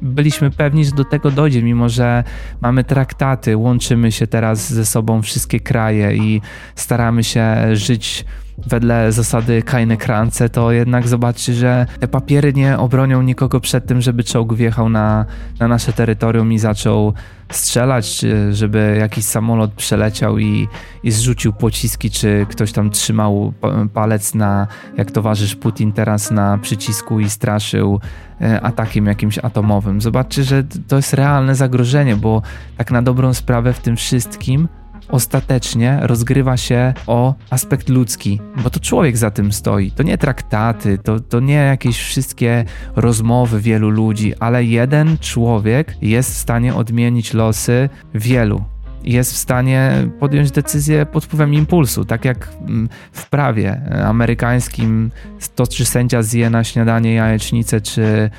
byliśmy 0.02 0.52
pewni, 0.52 0.86
że 0.86 0.92
do 0.92 1.06
tego 1.06 1.32
dojdzie, 1.32 1.64
mimo 1.64 1.90
że 1.90 2.24
mamy 2.62 2.84
traktaty, 2.84 3.58
łączymy 3.58 4.12
się 4.12 4.28
teraz 4.28 4.74
ze 4.74 4.86
sobą 4.86 5.22
wszystkie 5.22 5.60
kraje 5.60 6.16
i 6.18 6.42
staramy 6.76 7.24
się 7.24 7.76
żyć 7.76 8.26
wedle 8.58 9.12
zasady 9.12 9.62
Kajne 9.62 9.98
Krance, 9.98 10.50
to 10.50 10.72
jednak 10.72 11.08
zobaczcie, 11.08 11.54
że 11.54 11.86
te 12.00 12.08
papiery 12.08 12.54
nie 12.54 12.78
obronią 12.78 13.22
nikogo 13.22 13.60
przed 13.60 13.86
tym, 13.86 14.02
żeby 14.02 14.24
czołg 14.24 14.54
wjechał 14.54 14.90
na, 14.90 15.26
na 15.60 15.68
nasze 15.68 15.94
terytorium 15.94 16.54
i 16.54 16.60
zaczął 16.60 17.14
strzelać, 17.52 18.18
czy 18.18 18.54
żeby 18.54 18.98
jakiś 19.00 19.26
samolot 19.26 19.72
przeleciał 19.72 20.40
i, 20.40 20.68
i 21.04 21.12
zrzucił 21.12 21.54
pociski, 21.54 22.12
czy 22.12 22.46
ktoś 22.50 22.72
tam 22.72 22.90
trzymał 22.90 23.54
palec 23.94 24.36
na, 24.36 24.68
jak 24.98 25.12
towarzysz 25.12 25.56
Putin 25.56 25.92
teraz 25.92 26.32
na 26.32 26.58
przycisku 26.58 27.20
i 27.20 27.30
straszył 27.30 28.00
e, 28.42 28.62
atakiem 28.62 29.06
jakimś 29.06 29.38
atomowym. 29.38 30.02
Zobaczcie, 30.02 30.44
że 30.44 30.64
to 30.88 30.96
jest 30.96 31.14
realne 31.14 31.56
zagrożenie, 31.56 32.16
bo 32.16 32.42
tak 32.78 32.92
na 32.92 33.02
dobrą 33.02 33.34
sprawę 33.34 33.74
w 33.74 33.80
tym 33.80 33.96
wszystkim 33.96 34.68
ostatecznie 35.10 36.00
rozgrywa 36.02 36.58
się 36.58 36.94
o 37.08 37.36
aspekt 37.50 37.90
ludzki, 37.90 38.42
bo 38.64 38.70
to 38.70 38.80
człowiek 38.80 39.18
za 39.18 39.32
tym 39.32 39.52
stoi. 39.52 39.92
To 39.92 40.04
nie 40.04 40.18
traktaty, 40.18 40.98
to, 40.98 41.20
to 41.20 41.40
nie 41.40 41.54
jakieś 41.54 41.98
wszystkie 41.98 42.66
rozmowy 42.96 43.62
wielu 43.62 43.90
ludzi, 43.90 44.34
ale 44.40 44.64
jeden 44.64 45.18
człowiek 45.18 45.96
jest 46.02 46.32
w 46.32 46.38
stanie 46.38 46.76
odmienić 46.76 47.34
losy 47.34 47.90
wielu. 48.14 48.64
Jest 49.04 49.34
w 49.34 49.38
stanie 49.38 49.92
podjąć 50.20 50.52
decyzję 50.52 51.06
pod 51.06 51.26
wpływem 51.26 51.54
impulsu, 51.54 52.06
tak 52.06 52.26
jak 52.26 52.50
mm, 52.62 52.90
w 53.12 53.30
prawie 53.30 53.82
amerykańskim 54.06 55.12
to, 55.56 55.68
czy 55.68 55.86
sędzia 55.86 56.22
zje 56.22 56.50
na 56.50 56.64
śniadanie 56.64 57.14
jajecznicę, 57.14 57.82
czy 57.82 58.30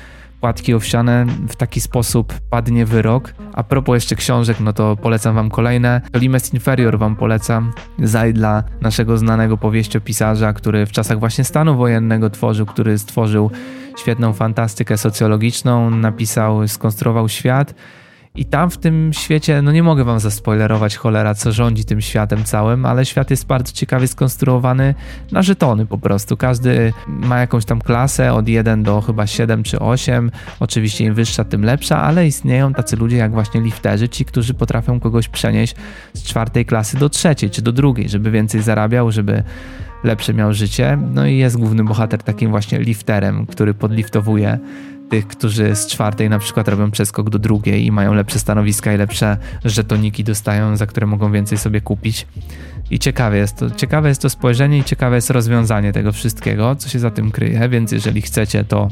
płatki 0.41 0.73
owsiane, 0.73 1.25
w 1.49 1.55
taki 1.55 1.81
sposób 1.81 2.33
padnie 2.49 2.85
wyrok. 2.85 3.33
A 3.53 3.63
propos 3.63 3.93
jeszcze 3.93 4.15
książek, 4.15 4.59
no 4.59 4.73
to 4.73 4.95
polecam 4.95 5.35
wam 5.35 5.49
kolejne. 5.49 6.01
Limes 6.15 6.53
Inferior 6.53 6.99
wam 6.99 7.15
polecam. 7.15 7.73
Zajdla, 8.03 8.63
naszego 8.81 9.17
znanego 9.17 9.57
powieściopisarza, 9.57 10.53
który 10.53 10.85
w 10.85 10.91
czasach 10.91 11.19
właśnie 11.19 11.43
stanu 11.43 11.77
wojennego 11.77 12.29
tworzył, 12.29 12.65
który 12.65 12.97
stworzył 12.97 13.51
świetną 13.97 14.33
fantastykę 14.33 14.97
socjologiczną, 14.97 15.89
napisał, 15.89 16.67
skonstruował 16.67 17.29
świat 17.29 17.73
i 18.37 18.45
tam 18.45 18.69
w 18.69 18.77
tym 18.77 19.13
świecie, 19.13 19.61
no 19.61 19.71
nie 19.71 19.83
mogę 19.83 20.03
wam 20.03 20.19
zaspoilerować 20.19 20.95
cholera, 20.97 21.35
co 21.35 21.51
rządzi 21.51 21.85
tym 21.85 22.01
światem 22.01 22.43
całym, 22.43 22.85
ale 22.85 23.05
świat 23.05 23.29
jest 23.29 23.45
bardzo 23.45 23.73
ciekawie 23.73 24.07
skonstruowany 24.07 24.95
na 25.31 25.41
żetony 25.41 25.85
po 25.85 25.97
prostu. 25.97 26.37
Każdy 26.37 26.93
ma 27.07 27.39
jakąś 27.39 27.65
tam 27.65 27.81
klasę 27.81 28.33
od 28.33 28.47
1 28.47 28.83
do 28.83 29.01
chyba 29.01 29.27
7 29.27 29.63
czy 29.63 29.79
8. 29.79 30.31
Oczywiście 30.59 31.05
im 31.05 31.13
wyższa, 31.13 31.43
tym 31.43 31.63
lepsza, 31.63 32.01
ale 32.01 32.27
istnieją 32.27 32.73
tacy 32.73 32.95
ludzie 32.95 33.17
jak 33.17 33.31
właśnie 33.31 33.61
lifterzy, 33.61 34.09
ci, 34.09 34.25
którzy 34.25 34.53
potrafią 34.53 34.99
kogoś 34.99 35.27
przenieść 35.27 35.75
z 36.13 36.23
czwartej 36.23 36.65
klasy 36.65 36.97
do 36.97 37.09
trzeciej 37.09 37.49
czy 37.49 37.61
do 37.61 37.71
drugiej, 37.71 38.09
żeby 38.09 38.31
więcej 38.31 38.61
zarabiał, 38.61 39.11
żeby 39.11 39.43
lepsze 40.03 40.33
miał 40.33 40.53
życie. 40.53 40.97
No 41.13 41.25
i 41.25 41.37
jest 41.37 41.57
główny 41.57 41.83
bohater 41.83 42.23
takim 42.23 42.49
właśnie 42.49 42.79
lifterem, 42.79 43.45
który 43.45 43.73
podliftowuje 43.73 44.59
tych, 45.09 45.27
którzy 45.27 45.75
z 45.75 45.87
czwartej 45.87 46.29
na 46.29 46.39
przykład 46.39 46.67
robią 46.67 46.91
przeskok 46.91 47.29
do 47.29 47.39
drugiej 47.39 47.85
i 47.85 47.91
mają 47.91 48.13
lepsze 48.13 48.39
stanowiska 48.39 48.93
i 48.93 48.97
lepsze 48.97 49.37
żetoniki 49.65 50.23
dostają, 50.23 50.77
za 50.77 50.85
które 50.85 51.07
mogą 51.07 51.31
więcej 51.31 51.57
sobie 51.57 51.81
kupić. 51.81 52.27
I 52.91 52.99
ciekawe 52.99 53.37
jest 53.37 53.57
to, 53.57 53.69
ciekawe 53.69 54.09
jest 54.09 54.21
to 54.21 54.29
spojrzenie 54.29 54.77
i 54.77 54.83
ciekawe 54.83 55.15
jest 55.15 55.29
rozwiązanie 55.29 55.93
tego 55.93 56.11
wszystkiego, 56.11 56.75
co 56.75 56.89
się 56.89 56.99
za 56.99 57.11
tym 57.11 57.31
kryje, 57.31 57.69
więc 57.69 57.91
jeżeli 57.91 58.21
chcecie, 58.21 58.63
to 58.63 58.89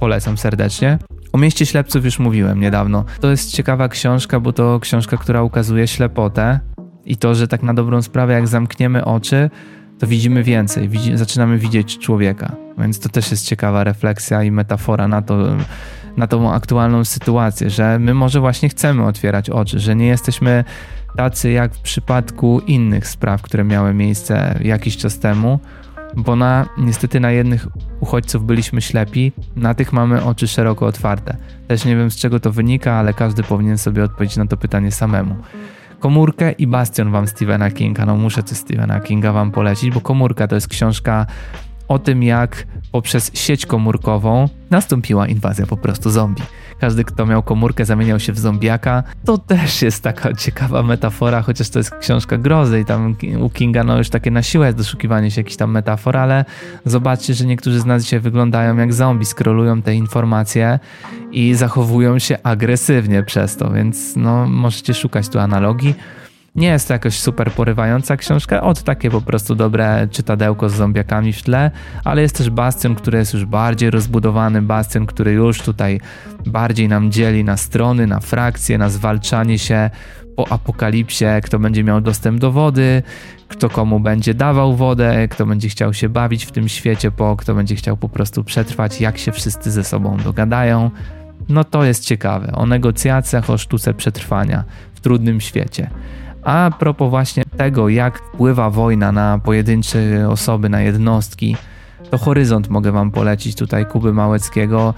polecam 0.00 0.38
serdecznie. 0.38 0.98
O 1.32 1.38
mieście 1.38 1.66
ślepców 1.66 2.04
już 2.04 2.18
mówiłem 2.18 2.60
niedawno. 2.60 3.04
To 3.20 3.30
jest 3.30 3.52
ciekawa 3.52 3.88
książka, 3.88 4.40
bo 4.40 4.52
to 4.52 4.80
książka, 4.80 5.16
która 5.16 5.42
ukazuje 5.42 5.88
ślepotę 5.88 6.60
i 7.04 7.16
to, 7.16 7.34
że 7.34 7.48
tak 7.48 7.62
na 7.62 7.74
dobrą 7.74 8.02
sprawę, 8.02 8.32
jak 8.32 8.48
zamkniemy 8.48 9.04
oczy, 9.04 9.50
to 9.98 10.06
widzimy 10.06 10.42
więcej, 10.42 10.88
widzi, 10.88 11.16
zaczynamy 11.16 11.58
widzieć 11.58 11.98
człowieka. 11.98 12.56
Więc 12.78 13.00
to 13.00 13.08
też 13.08 13.30
jest 13.30 13.46
ciekawa 13.46 13.84
refleksja 13.84 14.42
i 14.42 14.50
metafora 14.50 15.08
na 15.08 15.22
to, 15.22 15.56
na 16.16 16.26
tą 16.26 16.52
aktualną 16.52 17.04
sytuację, 17.04 17.70
że 17.70 17.98
my 17.98 18.14
może 18.14 18.40
właśnie 18.40 18.68
chcemy 18.68 19.04
otwierać 19.04 19.50
oczy, 19.50 19.78
że 19.78 19.96
nie 19.96 20.06
jesteśmy 20.06 20.64
tacy 21.16 21.50
jak 21.50 21.74
w 21.74 21.80
przypadku 21.80 22.60
innych 22.66 23.08
spraw, 23.08 23.42
które 23.42 23.64
miały 23.64 23.94
miejsce 23.94 24.58
jakiś 24.62 24.96
czas 24.96 25.18
temu, 25.18 25.60
bo 26.16 26.36
na 26.36 26.66
niestety 26.78 27.20
na 27.20 27.30
jednych 27.30 27.66
uchodźców 28.00 28.46
byliśmy 28.46 28.82
ślepi, 28.82 29.32
na 29.56 29.74
tych 29.74 29.92
mamy 29.92 30.24
oczy 30.24 30.48
szeroko 30.48 30.86
otwarte. 30.86 31.36
Też 31.68 31.84
nie 31.84 31.96
wiem 31.96 32.10
z 32.10 32.16
czego 32.16 32.40
to 32.40 32.52
wynika, 32.52 32.92
ale 32.92 33.14
każdy 33.14 33.42
powinien 33.42 33.78
sobie 33.78 34.04
odpowiedzieć 34.04 34.36
na 34.36 34.46
to 34.46 34.56
pytanie 34.56 34.92
samemu. 34.92 35.36
Komórkę 36.00 36.52
i 36.52 36.66
Bastion 36.66 37.10
wam 37.10 37.26
Stephena 37.26 37.70
Kinga, 37.70 38.06
no 38.06 38.16
muszę 38.16 38.42
coś 38.42 38.58
Stephena 38.58 39.00
Kinga 39.00 39.32
wam 39.32 39.52
polecić, 39.52 39.90
bo 39.90 40.00
Komórka 40.00 40.48
to 40.48 40.54
jest 40.54 40.68
książka 40.68 41.26
o 41.88 41.98
tym, 41.98 42.22
jak 42.22 42.66
poprzez 42.92 43.30
sieć 43.34 43.66
komórkową 43.66 44.48
nastąpiła 44.70 45.26
inwazja 45.28 45.66
po 45.66 45.76
prostu 45.76 46.10
zombie. 46.10 46.42
Każdy, 46.80 47.04
kto 47.04 47.26
miał 47.26 47.42
komórkę, 47.42 47.84
zamieniał 47.84 48.20
się 48.20 48.32
w 48.32 48.38
zombiaka. 48.38 49.02
To 49.24 49.38
też 49.38 49.82
jest 49.82 50.02
taka 50.02 50.34
ciekawa 50.34 50.82
metafora, 50.82 51.42
chociaż 51.42 51.70
to 51.70 51.78
jest 51.78 51.90
książka 52.00 52.38
grozy 52.38 52.80
i 52.80 52.84
tam 52.84 53.16
u 53.40 53.50
Kinga 53.50 53.84
no 53.84 53.98
już 53.98 54.10
takie 54.10 54.30
na 54.30 54.42
siłę 54.42 54.66
jest 54.66 54.78
doszukiwanie 54.78 55.30
się 55.30 55.40
jakichś 55.40 55.56
tam 55.56 55.70
metafor, 55.70 56.16
ale 56.16 56.44
zobaczcie, 56.84 57.34
że 57.34 57.46
niektórzy 57.46 57.80
z 57.80 57.86
nas 57.86 58.02
dzisiaj 58.02 58.20
wyglądają 58.20 58.76
jak 58.76 58.92
zombie, 58.92 59.24
skrolują 59.24 59.82
te 59.82 59.94
informacje 59.94 60.78
i 61.32 61.54
zachowują 61.54 62.18
się 62.18 62.38
agresywnie 62.42 63.22
przez 63.22 63.56
to, 63.56 63.70
więc 63.70 64.16
no 64.16 64.46
możecie 64.46 64.94
szukać 64.94 65.28
tu 65.28 65.38
analogii. 65.38 65.94
Nie 66.56 66.68
jest 66.68 66.88
to 66.88 66.94
jakoś 66.94 67.18
super 67.18 67.52
porywająca 67.52 68.16
książka, 68.16 68.62
od 68.62 68.82
takie 68.82 69.10
po 69.10 69.20
prostu 69.20 69.54
dobre 69.54 70.08
czytadełko 70.10 70.68
z 70.68 70.74
zombiakami 70.74 71.32
w 71.32 71.42
tle, 71.42 71.70
ale 72.04 72.22
jest 72.22 72.38
też 72.38 72.50
Bastion, 72.50 72.94
który 72.94 73.18
jest 73.18 73.34
już 73.34 73.44
bardziej 73.44 73.90
rozbudowany, 73.90 74.62
Bastion, 74.62 75.06
który 75.06 75.32
już 75.32 75.62
tutaj 75.62 76.00
bardziej 76.46 76.88
nam 76.88 77.12
dzieli 77.12 77.44
na 77.44 77.56
strony, 77.56 78.06
na 78.06 78.20
frakcje, 78.20 78.78
na 78.78 78.88
zwalczanie 78.88 79.58
się 79.58 79.90
po 80.36 80.52
apokalipsie, 80.52 81.24
kto 81.42 81.58
będzie 81.58 81.84
miał 81.84 82.00
dostęp 82.00 82.40
do 82.40 82.52
wody, 82.52 83.02
kto 83.48 83.70
komu 83.70 84.00
będzie 84.00 84.34
dawał 84.34 84.76
wodę, 84.76 85.28
kto 85.28 85.46
będzie 85.46 85.68
chciał 85.68 85.94
się 85.94 86.08
bawić 86.08 86.44
w 86.44 86.50
tym 86.50 86.68
świecie, 86.68 87.10
po 87.10 87.36
kto 87.36 87.54
będzie 87.54 87.76
chciał 87.76 87.96
po 87.96 88.08
prostu 88.08 88.44
przetrwać, 88.44 89.00
jak 89.00 89.18
się 89.18 89.32
wszyscy 89.32 89.70
ze 89.70 89.84
sobą 89.84 90.16
dogadają. 90.16 90.90
No 91.48 91.64
to 91.64 91.84
jest 91.84 92.04
ciekawe. 92.04 92.52
O 92.52 92.66
negocjacjach, 92.66 93.50
o 93.50 93.58
sztuce 93.58 93.94
przetrwania 93.94 94.64
w 94.94 95.00
trudnym 95.00 95.40
świecie. 95.40 95.90
A 96.46 96.70
propos 96.78 97.10
właśnie 97.10 97.44
tego, 97.56 97.88
jak 97.88 98.18
wpływa 98.18 98.70
wojna 98.70 99.12
na 99.12 99.38
pojedyncze 99.38 100.28
osoby, 100.28 100.68
na 100.68 100.80
jednostki, 100.80 101.56
to 102.10 102.18
Horyzont 102.18 102.68
mogę 102.68 102.92
Wam 102.92 103.10
polecić 103.10 103.56
tutaj 103.56 103.86
Kuby 103.86 104.12
Małeckiego, 104.12 104.94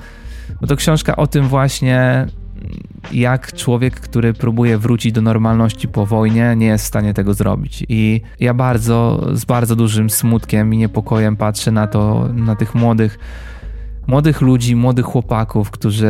bo 0.61 0.67
to 0.67 0.77
książka 0.77 1.17
o 1.17 1.27
tym 1.27 1.49
właśnie, 1.49 2.27
jak 3.13 3.53
człowiek, 3.53 4.01
który 4.01 4.35
próbuje 4.35 4.79
wrócić 4.79 5.13
do 5.13 5.21
normalności 5.21 5.89
po 5.89 6.07
wojnie, 6.07 6.57
nie 6.57 6.67
jest 6.67 6.85
w 6.85 6.89
stanie 6.89 7.15
tego 7.15 7.35
zrobić. 7.35 7.85
I 7.89 8.21
ja 8.41 8.55
bardzo, 8.55 9.27
z 9.33 9.45
bardzo 9.45 9.77
dużym 9.77 10.11
smutkiem 10.11 10.75
i 10.75 10.77
niepokojem 10.77 11.37
patrzę 11.37 11.71
na 11.71 11.87
to, 11.87 12.29
na 12.35 12.57
tych 12.57 12.75
młodych 12.75 13.19
młodych 14.09 14.41
ludzi, 14.41 14.77
młodych 14.77 15.07
chłopaków, 15.07 15.71
którzy 15.71 16.09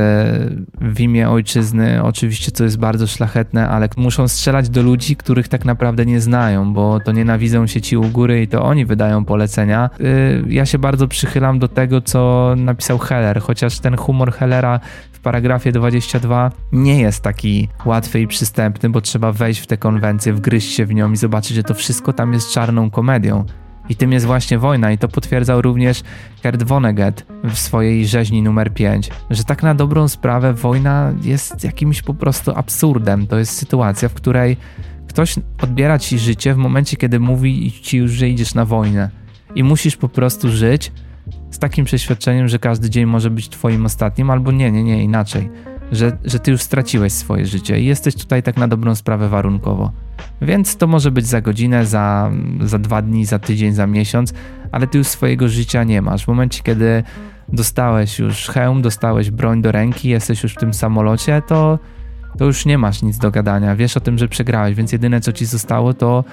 w 0.81 1.01
imię 1.01 1.31
ojczyzny, 1.31 2.03
oczywiście 2.03 2.53
to 2.53 2.65
jest 2.65 2.79
bardzo 2.79 3.07
szlachetne, 3.07 3.69
ale 3.69 3.89
muszą 3.97 4.29
strzelać 4.29 4.69
do 4.69 4.83
ludzi, 4.83 5.17
których 5.17 5.49
tak 5.49 5.65
naprawdę 5.65 6.07
nie 6.07 6.21
znają, 6.21 6.73
bo 6.73 7.01
to 7.01 7.13
nienawidzą 7.13 7.67
się 7.67 7.81
ci 7.81 7.97
u 7.97 8.09
góry 8.09 8.43
i 8.43 8.49
to 8.49 8.63
oni 8.63 8.85
wydają 8.85 9.25
polecenia. 9.25 9.91
Y, 10.01 10.45
ja 10.49 10.67
się 10.67 10.79
bardzo 10.79 11.09
przychylam 11.09 11.59
do 11.59 11.69
tego, 11.69 12.01
co 12.01 12.55
napisał 12.57 12.99
Heller, 12.99 13.41
chociaż 13.41 13.79
ten 13.79 13.97
humor 13.97 14.33
Hellera 14.33 14.81
w 15.13 15.21
paragrafie 15.21 15.73
22 15.73 16.51
nie 16.73 17.01
jest 17.01 17.23
taki 17.23 17.69
łatwy 17.85 18.21
i 18.21 18.27
przystępny, 18.27 18.91
bo 18.91 19.01
trzeba 19.01 19.33
wejść 19.33 19.61
w 19.61 19.67
tę 19.67 19.77
konwencję, 19.77 20.33
wgryźć 20.33 20.75
się 20.75 20.87
w 20.87 20.95
nią 20.95 21.13
i 21.13 21.17
zobaczyć, 21.17 21.57
że 21.57 21.63
to 21.63 21.75
wszystko 21.75 22.13
tam 22.13 22.33
jest 22.33 22.53
czarną 22.53 22.91
komedią. 22.91 23.45
I 23.89 23.97
tym 23.97 24.13
jest 24.13 24.27
właśnie 24.27 24.59
wojna, 24.59 24.93
i 24.93 24.99
to 24.99 25.09
potwierdzał 25.09 25.63
również 25.63 26.03
Kurt 26.43 26.63
Vonnegut 26.63 27.27
w 27.45 27.59
swojej 27.59 28.07
rzeźni 28.07 28.43
numer 28.43 28.75
5, 28.75 29.11
że 29.31 29.45
tak 29.45 29.63
na 29.63 29.75
dobrą 29.75 30.09
sprawę 30.09 30.55
wojna 30.55 31.13
jest 31.23 31.65
jakimś 31.65 32.03
po 32.03 32.15
prostu 32.15 32.53
absurdem. 32.55 33.27
To 33.27 33.39
jest 33.39 33.53
sytuacja, 33.53 34.09
w 34.09 34.15
której 34.15 34.57
ktoś 35.09 35.35
odbiera 35.63 35.99
ci 35.99 36.19
życie 36.19 36.55
w 36.55 36.57
momencie, 36.57 36.97
kiedy 36.97 37.21
mówi 37.21 37.73
ci 37.73 37.97
już, 37.97 38.11
że 38.11 38.29
idziesz 38.29 38.55
na 38.55 38.65
wojnę. 38.65 39.11
I 39.55 39.65
musisz 39.65 39.97
po 39.97 40.09
prostu 40.09 40.51
żyć 40.51 40.93
z 41.51 41.59
takim 41.59 41.85
przeświadczeniem, 41.85 42.49
że 42.49 42.59
każdy 42.59 42.91
dzień 42.91 43.07
może 43.07 43.31
być 43.31 43.49
twoim 43.49 43.87
ostatnim, 43.87 44.31
albo 44.31 44.53
nie, 44.53 44.71
nie, 44.71 44.85
nie, 44.85 45.03
inaczej. 45.03 45.51
Że, 45.93 46.19
że 46.25 46.39
ty 46.39 46.51
już 46.51 46.63
straciłeś 46.63 47.13
swoje 47.13 47.47
życie 47.47 47.81
i 47.81 47.87
jesteś 47.87 48.15
tutaj 48.15 48.43
tak 48.43 48.57
na 48.57 48.69
dobrą 48.69 48.95
sprawę 48.95 49.29
warunkowo. 49.29 49.93
Więc 50.43 50.77
to 50.77 50.87
może 50.87 51.11
być 51.11 51.27
za 51.27 51.41
godzinę, 51.41 51.87
za, 51.87 52.31
za 52.61 52.79
dwa 52.79 53.03
dni, 53.03 53.25
za 53.25 53.39
tydzień, 53.39 53.73
za 53.73 53.87
miesiąc, 53.87 54.35
ale 54.73 54.87
ty 54.87 54.99
już 54.99 55.07
swojego 55.07 55.49
życia 55.49 55.85
nie 55.85 56.03
masz. 56.03 56.25
W 56.25 56.29
momencie, 56.29 56.63
kiedy 56.63 57.03
dostałeś 57.49 58.19
już 58.19 58.47
hełm, 58.47 58.83
dostałeś 58.83 59.31
broń 59.31 59.63
do 59.63 59.73
ręki, 59.73 60.09
jesteś 60.09 60.43
już 60.43 60.55
w 60.55 60.59
tym 60.59 60.75
samolocie, 60.75 61.43
to, 61.47 61.79
to 62.39 62.45
już 62.45 62.67
nie 62.67 62.79
masz 62.79 63.03
nic 63.03 63.19
do 63.19 63.31
gadania. 63.31 63.77
Wiesz 63.77 63.97
o 63.97 64.01
tym, 64.01 64.19
że 64.19 64.29
przegrałeś, 64.29 64.75
więc 64.75 64.93
jedyne 64.93 65.21
co 65.21 65.33
ci 65.33 65.47
zostało 65.47 65.95
to 65.95 66.25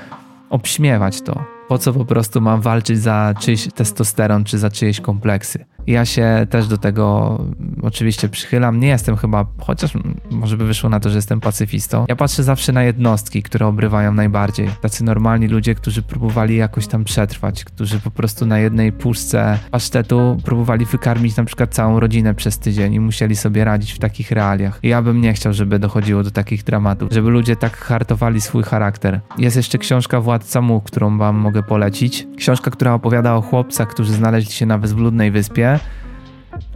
obśmiewać 0.49 1.21
to. 1.21 1.45
Po 1.67 1.77
co 1.77 1.93
po 1.93 2.05
prostu 2.05 2.41
mam 2.41 2.61
walczyć 2.61 2.99
za 2.99 3.33
czyjś 3.39 3.67
testosteron 3.75 4.43
czy 4.43 4.57
za 4.57 4.69
czyjeś 4.69 5.01
kompleksy? 5.01 5.65
Ja 5.87 6.05
się 6.05 6.47
też 6.49 6.67
do 6.67 6.77
tego 6.77 7.39
oczywiście 7.81 8.29
przychylam. 8.29 8.79
Nie 8.79 8.87
jestem 8.87 9.17
chyba, 9.17 9.45
chociaż 9.61 9.93
może 10.31 10.57
by 10.57 10.65
wyszło 10.65 10.89
na 10.89 10.99
to, 10.99 11.09
że 11.09 11.15
jestem 11.15 11.39
pacyfistą. 11.39 12.05
Ja 12.09 12.15
patrzę 12.15 12.43
zawsze 12.43 12.71
na 12.71 12.83
jednostki, 12.83 13.43
które 13.43 13.67
obrywają 13.67 14.13
najbardziej. 14.13 14.69
Tacy 14.81 15.03
normalni 15.03 15.47
ludzie, 15.47 15.75
którzy 15.75 16.01
próbowali 16.01 16.55
jakoś 16.55 16.87
tam 16.87 17.03
przetrwać, 17.03 17.65
którzy 17.65 17.99
po 17.99 18.11
prostu 18.11 18.45
na 18.45 18.59
jednej 18.59 18.91
puszce 18.91 19.59
pasztetu 19.71 20.37
próbowali 20.43 20.85
wykarmić 20.85 21.35
na 21.35 21.43
przykład 21.43 21.73
całą 21.73 21.99
rodzinę 21.99 22.33
przez 22.33 22.59
tydzień 22.59 22.93
i 22.93 22.99
musieli 22.99 23.35
sobie 23.35 23.63
radzić 23.65 23.91
w 23.91 23.99
takich 23.99 24.31
realiach. 24.31 24.79
Ja 24.83 25.01
bym 25.01 25.21
nie 25.21 25.33
chciał, 25.33 25.53
żeby 25.53 25.79
dochodziło 25.79 26.23
do 26.23 26.31
takich 26.31 26.63
dramatów, 26.63 27.11
żeby 27.11 27.29
ludzie 27.29 27.55
tak 27.55 27.77
hartowali 27.77 28.41
swój 28.41 28.63
charakter. 28.63 29.19
Jest 29.37 29.57
jeszcze 29.57 29.77
książka 29.77 30.21
Władca 30.21 30.61
Mu, 30.61 30.81
którą 30.81 31.17
wam 31.17 31.35
mogę 31.35 31.63
polecić. 31.63 32.27
Książka, 32.37 32.71
która 32.71 32.93
opowiada 32.93 33.35
o 33.35 33.41
chłopcach, 33.41 33.87
którzy 33.87 34.13
znaleźli 34.13 34.53
się 34.53 34.65
na 34.65 34.77
bezludnej 34.77 35.31
wyspie 35.31 35.74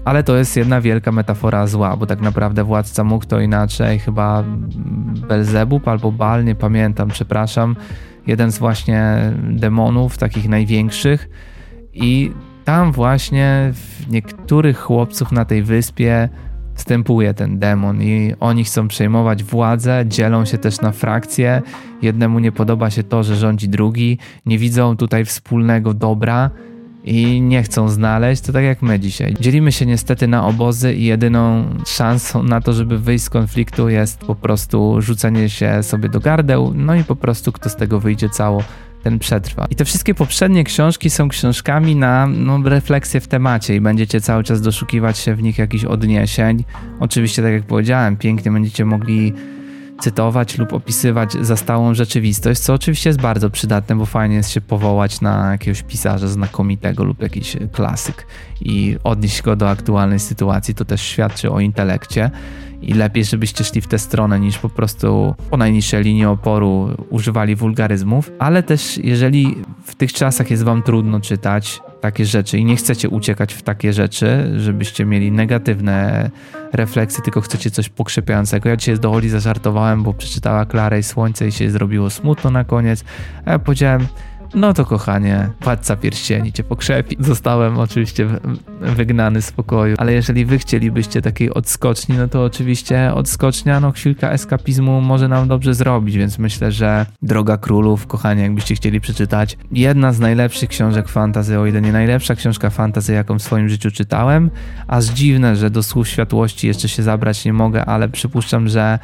ale 0.06 0.24
to 0.24 0.38
jest 0.38 0.58
jedna 0.58 0.82
wielka 0.82 1.12
metafora 1.12 1.68
zła, 1.68 1.98
bo 1.98 2.06
tak 2.06 2.22
naprawdę 2.22 2.64
władca 2.64 3.04
mógł 3.04 3.26
to 3.26 3.40
inaczej, 3.40 4.00
chyba 4.00 4.44
Belzebub 5.28 5.88
albo 5.88 6.12
Bal, 6.12 6.46
nie 6.46 6.56
pamiętam, 6.56 7.10
przepraszam. 7.10 7.76
Jeden 8.28 8.52
z 8.52 8.60
właśnie 8.60 9.32
demonów, 9.50 10.18
takich 10.18 10.50
największych. 10.50 11.30
I 11.94 12.32
tam 12.66 12.92
właśnie 12.92 13.72
w 13.74 14.10
niektórych 14.12 14.80
chłopców 14.80 15.32
na 15.32 15.46
tej 15.46 15.64
wyspie 15.64 16.30
wstępuje 16.74 17.34
ten 17.34 17.60
demon 17.60 18.02
i 18.02 18.34
oni 18.40 18.64
chcą 18.64 18.88
przejmować 18.88 19.44
władzę, 19.44 20.04
dzielą 20.08 20.46
się 20.46 20.58
też 20.58 20.82
na 20.82 20.92
frakcje. 20.92 21.62
Jednemu 22.02 22.40
nie 22.40 22.52
podoba 22.52 22.90
się 22.90 23.04
to, 23.04 23.24
że 23.24 23.36
rządzi 23.36 23.70
drugi, 23.70 24.18
nie 24.46 24.58
widzą 24.58 24.98
tutaj 24.98 25.26
wspólnego 25.26 25.94
dobra 25.94 26.50
i 27.10 27.42
nie 27.42 27.64
chcą 27.64 27.90
znaleźć, 27.90 28.42
to 28.42 28.54
tak 28.54 28.64
jak 28.64 28.82
my 28.82 29.00
dzisiaj. 29.00 29.34
Dzielimy 29.40 29.72
się 29.72 29.86
niestety 29.86 30.28
na 30.28 30.46
obozy 30.46 30.94
i 30.94 31.06
jedyną 31.06 31.70
szansą 31.88 32.44
na 32.44 32.62
to, 32.62 32.74
żeby 32.74 33.00
wyjść 33.00 33.24
z 33.24 33.30
konfliktu 33.30 33.90
jest 33.90 34.20
po 34.20 34.36
prostu 34.36 35.02
rzucenie 35.02 35.50
się 35.50 35.84
sobie 35.84 36.10
do 36.10 36.20
gardeł, 36.20 36.74
no 36.76 36.96
i 36.96 37.04
po 37.04 37.16
prostu 37.16 37.52
kto 37.52 37.70
z 37.70 37.76
tego 37.76 38.00
wyjdzie 38.00 38.30
cało, 38.30 38.64
ten 39.04 39.20
przetrwa. 39.20 39.68
I 39.70 39.76
te 39.76 39.86
wszystkie 39.86 40.16
poprzednie 40.16 40.64
książki 40.64 41.10
są 41.10 41.30
książkami 41.30 41.96
na 41.96 42.28
no, 42.28 42.62
refleksję 42.64 43.20
w 43.20 43.28
temacie 43.28 43.76
i 43.76 43.82
będziecie 43.82 44.22
cały 44.22 44.44
czas 44.44 44.62
doszukiwać 44.62 45.18
się 45.18 45.36
w 45.36 45.44
nich 45.44 45.58
jakichś 45.58 45.86
odniesień. 45.86 46.64
Oczywiście, 47.00 47.42
tak 47.42 47.52
jak 47.52 47.64
powiedziałem, 47.64 48.18
pięknie 48.18 48.52
będziecie 48.52 48.86
mogli 48.86 49.34
cytować 50.00 50.58
lub 50.58 50.74
opisywać 50.74 51.34
zastałą 51.42 51.94
rzeczywistość, 51.94 52.60
co 52.60 52.74
oczywiście 52.74 53.10
jest 53.10 53.22
bardzo 53.22 53.50
przydatne, 53.50 53.96
bo 53.96 54.06
fajnie 54.06 54.36
jest 54.36 54.50
się 54.50 54.62
powołać 54.62 55.22
na 55.22 55.52
jakiegoś 55.52 55.84
pisarza 55.84 56.28
znakomitego 56.28 57.04
lub 57.04 57.22
jakiś 57.22 57.58
klasyk 57.72 58.28
i 58.62 58.98
odnieść 59.04 59.42
go 59.42 59.56
do 59.56 59.70
aktualnej 59.70 60.20
sytuacji. 60.20 60.76
To 60.76 60.86
też 60.86 61.02
świadczy 61.02 61.52
o 61.52 61.60
intelekcie 61.60 62.32
i 62.82 62.94
lepiej, 62.94 63.26
żebyście 63.26 63.64
szli 63.64 63.82
w 63.82 63.88
tę 63.88 64.00
stronę 64.00 64.40
niż 64.40 64.58
po 64.58 64.70
prostu 64.70 65.36
po 65.50 65.58
najniższej 65.58 66.04
linii 66.04 66.26
oporu 66.26 66.90
używali 67.10 67.56
wulgaryzmów, 67.56 68.32
ale 68.40 68.64
też 68.64 68.98
jeżeli 68.98 69.56
w 69.84 69.96
tych 69.96 70.14
czasach 70.14 70.52
jest 70.52 70.64
wam 70.64 70.84
trudno 70.84 71.20
czytać 71.20 71.82
takie 72.02 72.26
rzeczy 72.26 72.58
i 72.58 72.66
nie 72.66 72.76
chcecie 72.76 73.10
uciekać 73.10 73.54
w 73.54 73.62
takie 73.62 73.94
rzeczy, 73.94 74.54
żebyście 74.58 75.06
mieli 75.06 75.32
negatywne 75.32 76.30
refleksje, 76.74 77.24
tylko 77.24 77.42
chcecie 77.42 77.72
coś 77.72 77.90
pokrzepiającego. 77.90 78.70
Ja 78.70 78.78
dzisiaj 78.78 78.96
z 78.96 79.00
Doholi 79.00 79.30
zażartowałem, 79.30 80.04
bo 80.04 80.14
przeczytała 80.14 80.66
Klarę 80.66 81.00
i 81.00 81.04
Słońce 81.04 81.48
i 81.48 81.52
się 81.52 81.72
zrobiło 81.72 82.10
smutno 82.10 82.50
na 82.52 82.64
koniec, 82.64 83.04
a 83.46 83.52
ja 83.52 83.60
powiedziałem 83.60 84.08
no 84.54 84.74
to 84.74 84.86
kochanie, 84.86 85.50
władca 85.62 85.96
pierścieni 85.96 86.54
cię 86.54 86.64
pokrzepi. 86.64 87.18
Zostałem 87.20 87.80
oczywiście 87.80 88.28
wygnany 88.82 89.42
z 89.42 89.52
pokoju, 89.52 89.96
ale 90.00 90.14
jeżeli 90.14 90.46
wy 90.46 90.58
chcielibyście 90.58 91.22
takiej 91.22 91.54
odskoczni, 91.54 92.18
no 92.18 92.28
to 92.28 92.44
oczywiście 92.44 93.14
odskocznia, 93.14 93.80
no 93.80 93.92
chwilka 93.92 94.32
eskapizmu 94.32 95.02
może 95.02 95.28
nam 95.28 95.48
dobrze 95.48 95.74
zrobić, 95.74 96.18
więc 96.18 96.40
myślę, 96.40 96.72
że 96.72 97.06
Droga 97.22 97.58
Królów, 97.58 98.08
kochanie, 98.08 98.44
jakbyście 98.44 98.76
chcieli 98.76 99.02
przeczytać, 99.02 99.58
jedna 99.72 100.14
z 100.14 100.20
najlepszych 100.20 100.70
książek 100.70 101.10
fantazy, 101.10 101.60
o 101.60 101.66
ile 101.66 101.82
nie 101.82 101.92
najlepsza 101.92 102.36
książka 102.36 102.70
fantazy, 102.70 103.14
jaką 103.14 103.40
w 103.40 103.44
swoim 103.44 103.70
życiu 103.70 103.92
czytałem, 103.92 104.50
aż 104.88 105.06
dziwne, 105.06 105.56
że 105.56 105.70
do 105.70 105.84
Słów 105.84 106.08
Światłości 106.08 106.68
jeszcze 106.68 106.90
się 106.90 107.04
zabrać 107.04 107.46
nie 107.46 107.54
mogę, 107.54 107.86
ale 107.86 108.10
przypuszczam, 108.10 108.68
że 108.68 109.00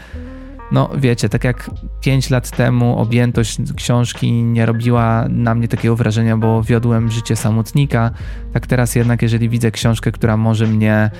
no 0.71 0.89
wiecie, 0.97 1.29
tak 1.29 1.43
jak 1.43 1.71
5 2.01 2.29
lat 2.29 2.51
temu 2.51 2.99
objętość 2.99 3.57
książki 3.75 4.31
nie 4.31 4.65
robiła 4.65 5.25
na 5.29 5.55
mnie 5.55 5.67
takiego 5.67 5.95
wrażenia, 5.95 6.37
bo 6.37 6.63
wiodłem 6.63 7.11
życie 7.11 7.35
samotnika, 7.35 8.11
tak 8.53 8.67
teraz 8.67 8.95
jednak 8.95 9.21
jeżeli 9.21 9.49
widzę 9.49 9.71
książkę, 9.71 10.11
która 10.11 10.37
może 10.37 10.67
mnie 10.67 11.11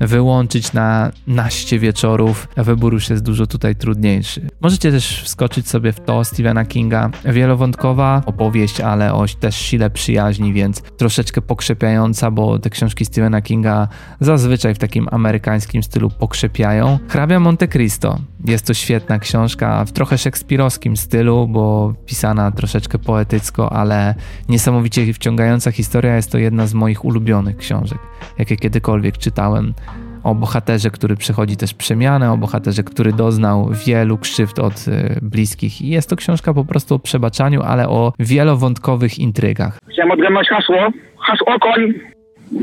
wyłączyć 0.00 0.72
na 0.72 1.10
naście 1.26 1.78
wieczorów, 1.78 2.48
wybór 2.56 2.92
już 2.92 3.10
jest 3.10 3.22
dużo 3.22 3.46
tutaj 3.46 3.76
trudniejszy. 3.76 4.48
Możecie 4.60 4.90
też 4.90 5.22
wskoczyć 5.22 5.68
sobie 5.68 5.92
w 5.92 6.00
to 6.00 6.24
Stephena 6.24 6.64
Kinga. 6.64 7.10
Wielowątkowa 7.24 8.22
opowieść, 8.26 8.80
ale 8.80 9.14
o 9.14 9.24
też 9.40 9.56
sile 9.56 9.90
przyjaźni, 9.90 10.52
więc 10.52 10.82
troszeczkę 10.82 11.42
pokrzepiająca, 11.42 12.30
bo 12.30 12.58
te 12.58 12.70
książki 12.70 13.04
Stephena 13.04 13.42
Kinga 13.42 13.88
zazwyczaj 14.20 14.74
w 14.74 14.78
takim 14.78 15.08
amerykańskim 15.10 15.82
stylu 15.82 16.10
pokrzepiają. 16.10 16.98
Hrabia 17.08 17.40
Monte 17.40 17.68
Cristo. 17.68 18.18
Jest 18.44 18.66
to 18.66 18.74
świetna 18.94 19.18
książka 19.18 19.84
w 19.84 19.92
trochę 19.92 20.18
szekspirowskim 20.18 20.96
stylu, 20.96 21.48
bo 21.48 21.94
pisana 22.06 22.50
troszeczkę 22.50 22.98
poetycko, 22.98 23.72
ale 23.72 24.14
niesamowicie 24.48 25.12
wciągająca 25.12 25.72
historia. 25.72 26.16
Jest 26.16 26.32
to 26.32 26.38
jedna 26.38 26.66
z 26.66 26.74
moich 26.74 27.04
ulubionych 27.04 27.56
książek, 27.56 27.98
jakie 28.38 28.56
kiedykolwiek 28.56 29.18
czytałem. 29.18 29.74
O 30.24 30.34
bohaterze, 30.34 30.90
który 30.90 31.16
przechodzi 31.16 31.56
też 31.56 31.74
przemianę, 31.74 32.32
o 32.32 32.36
bohaterze, 32.36 32.82
który 32.82 33.12
doznał 33.12 33.70
wielu 33.86 34.18
krzywd 34.18 34.58
od 34.58 34.88
y, 34.88 35.18
bliskich. 35.22 35.82
I 35.82 35.88
jest 35.88 36.10
to 36.10 36.16
książka 36.16 36.54
po 36.54 36.64
prostu 36.64 36.94
o 36.94 36.98
przebaczaniu, 36.98 37.62
ale 37.62 37.88
o 37.88 38.12
wielowątkowych 38.18 39.18
intrygach. 39.18 39.78
Chciałem 39.92 40.10
odgadnąć 40.10 40.48
hasło. 40.48 40.76
Hasło 41.18 41.58
koń. 41.60 41.94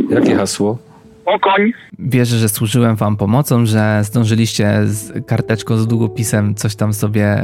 Jakie 0.09 0.35
hasło? 0.35 0.90
Okoń. 1.25 1.71
Wierzę, 1.99 2.37
że 2.37 2.49
służyłem 2.49 2.95
Wam 2.95 3.17
pomocą, 3.17 3.65
że 3.65 4.01
zdążyliście 4.03 4.79
z 4.85 5.25
karteczką 5.25 5.77
z 5.77 5.87
długopisem 5.87 6.55
coś 6.55 6.75
tam 6.75 6.93
sobie 6.93 7.41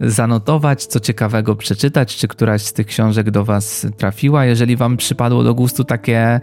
zanotować, 0.00 0.86
co 0.86 1.00
ciekawego 1.00 1.56
przeczytać, 1.56 2.16
czy 2.16 2.28
któraś 2.28 2.62
z 2.62 2.72
tych 2.72 2.86
książek 2.86 3.30
do 3.30 3.44
Was 3.44 3.86
trafiła. 3.96 4.44
Jeżeli 4.44 4.76
Wam 4.76 4.96
przypadło 4.96 5.44
do 5.44 5.54
gustu 5.54 5.84
takie 5.84 6.40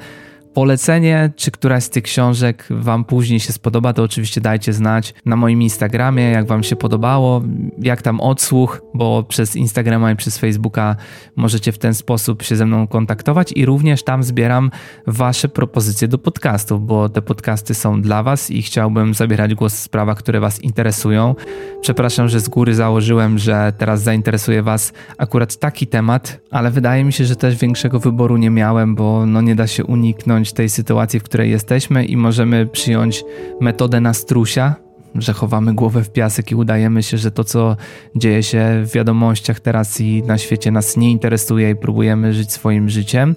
polecenie, 0.54 1.32
czy 1.36 1.52
któraś 1.52 1.84
z 1.84 1.90
tych 1.90 2.04
książek 2.04 2.68
Wam 2.70 3.06
później 3.06 3.40
się 3.40 3.54
spodoba, 3.54 3.94
to 3.94 4.04
oczywiście 4.04 4.42
dajcie 4.42 4.74
znać 4.74 5.14
na 5.26 5.36
moim 5.36 5.62
Instagramie, 5.62 6.24
jak 6.24 6.48
Wam 6.48 6.64
się 6.64 6.76
podobało, 6.76 7.42
jak 7.80 8.02
tam 8.02 8.22
odsłuch, 8.22 8.82
bo 8.94 9.24
przez 9.24 9.56
Instagrama 9.56 10.12
i 10.12 10.16
przez 10.16 10.38
Facebooka 10.38 10.96
możecie 11.36 11.72
w 11.72 11.78
ten 11.78 11.94
sposób 11.94 12.44
się 12.44 12.56
ze 12.56 12.66
mną 12.66 12.88
kontaktować 12.88 13.52
i 13.56 13.66
również 13.66 14.04
tam 14.04 14.24
zbieram 14.24 14.72
Wasze 15.08 15.50
propozycje 15.50 16.08
do 16.08 16.18
podcastów, 16.18 16.86
bo 16.86 17.10
te 17.10 17.22
podcasty 17.22 17.74
są 17.74 18.02
dla 18.02 18.24
Was 18.24 18.52
i 18.52 18.62
chciałbym 18.62 19.14
zabierać 19.14 19.56
głos 19.56 19.76
w 19.76 19.80
sprawach, 19.80 20.18
które 20.18 20.40
Was 20.40 20.64
interesują. 20.64 21.36
Przepraszam, 21.82 22.30
że 22.30 22.40
z 22.40 22.50
góry 22.50 22.76
założyłem, 22.76 23.38
że 23.38 23.74
teraz 23.78 24.02
zainteresuje 24.02 24.64
Was 24.64 24.94
akurat 25.18 25.58
taki 25.58 25.88
temat, 25.88 26.40
ale 26.52 26.72
wydaje 26.72 27.04
mi 27.04 27.14
się, 27.14 27.26
że 27.26 27.36
też 27.36 27.56
większego 27.56 28.00
wyboru 28.00 28.38
nie 28.38 28.50
miałem, 28.50 28.96
bo 28.96 29.26
no 29.26 29.42
nie 29.42 29.56
da 29.56 29.68
się 29.68 29.86
uniknąć 29.86 30.43
tej 30.52 30.70
sytuacji, 30.70 31.20
w 31.20 31.24
której 31.24 31.52
jesteśmy 31.52 32.06
i 32.06 32.18
możemy 32.18 32.66
przyjąć 32.66 33.24
metodę 33.62 34.02
na 34.02 34.14
strusia, 34.14 34.76
że 35.16 35.34
chowamy 35.34 35.74
głowę 35.74 36.04
w 36.04 36.12
piasek 36.12 36.52
i 36.52 36.56
udajemy 36.56 37.04
się, 37.04 37.18
że 37.18 37.32
to, 37.32 37.44
co 37.44 37.78
dzieje 38.16 38.44
się 38.44 38.84
w 38.86 38.92
wiadomościach 38.94 39.60
teraz 39.60 40.02
i 40.02 40.24
na 40.24 40.38
świecie 40.38 40.72
nas 40.72 40.98
nie 40.98 41.12
interesuje 41.12 41.70
i 41.70 41.76
próbujemy 41.76 42.34
żyć 42.34 42.52
swoim 42.52 42.90
życiem. 42.90 43.36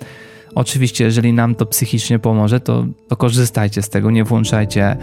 Oczywiście, 0.54 1.04
jeżeli 1.04 1.32
nam 1.32 1.54
to 1.54 1.66
psychicznie 1.66 2.18
pomoże, 2.18 2.60
to, 2.60 2.86
to 3.08 3.16
korzystajcie 3.16 3.82
z 3.82 3.88
tego, 3.88 4.10
nie 4.10 4.24
włączajcie 4.24 4.96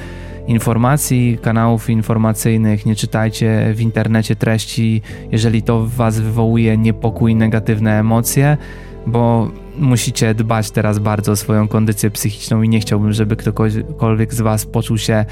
informacji, 0.47 1.37
kanałów 1.41 1.89
informacyjnych, 1.89 2.85
nie 2.85 2.95
czytajcie 2.95 3.73
w 3.75 3.81
internecie 3.81 4.35
treści, 4.35 5.01
jeżeli 5.31 5.63
to 5.63 5.79
w 5.79 5.89
Was 5.93 6.19
wywołuje 6.19 6.77
niepokój, 6.77 7.35
negatywne 7.35 7.99
emocje, 7.99 8.57
bo 9.07 9.51
musicie 9.77 10.33
dbać 10.33 10.71
teraz 10.71 10.99
bardzo 10.99 11.31
o 11.31 11.35
swoją 11.35 11.67
kondycję 11.67 12.11
psychiczną 12.11 12.61
i 12.61 12.69
nie 12.69 12.79
chciałbym, 12.79 13.13
żeby 13.13 13.35
ktokolwiek 13.35 14.33
z 14.33 14.41
Was 14.41 14.65
poczuł 14.65 14.97
się 14.97 15.25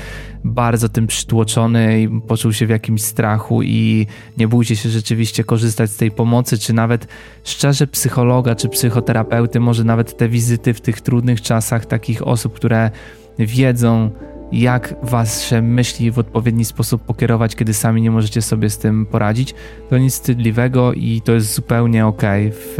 bardzo 0.43 0.89
tym 0.89 1.07
przytłoczony 1.07 2.01
i 2.01 2.21
poczuł 2.21 2.53
się 2.53 2.65
w 2.65 2.69
jakimś 2.69 3.01
strachu 3.01 3.63
i 3.63 4.07
nie 4.37 4.47
bójcie 4.47 4.75
się 4.75 4.89
rzeczywiście 4.89 5.43
korzystać 5.43 5.89
z 5.89 5.97
tej 5.97 6.11
pomocy, 6.11 6.57
czy 6.57 6.73
nawet 6.73 7.07
szczerze 7.43 7.87
psychologa 7.87 8.55
czy 8.55 8.69
psychoterapeuty, 8.69 9.59
może 9.59 9.83
nawet 9.83 10.17
te 10.17 10.29
wizyty 10.29 10.73
w 10.73 10.81
tych 10.81 11.01
trudnych 11.01 11.41
czasach 11.41 11.85
takich 11.85 12.27
osób, 12.27 12.53
które 12.53 12.91
wiedzą, 13.39 14.11
jak 14.51 14.95
wasze 15.03 15.61
myśli 15.61 16.11
w 16.11 16.19
odpowiedni 16.19 16.65
sposób 16.65 17.01
pokierować, 17.01 17.55
kiedy 17.55 17.73
sami 17.73 18.01
nie 18.01 18.11
możecie 18.11 18.41
sobie 18.41 18.69
z 18.69 18.77
tym 18.77 19.05
poradzić. 19.05 19.55
To 19.89 19.97
nic 19.97 20.13
wstydliwego 20.13 20.93
i 20.93 21.21
to 21.21 21.31
jest 21.31 21.53
zupełnie 21.53 22.05
ok 22.05 22.21
w, 22.51 22.75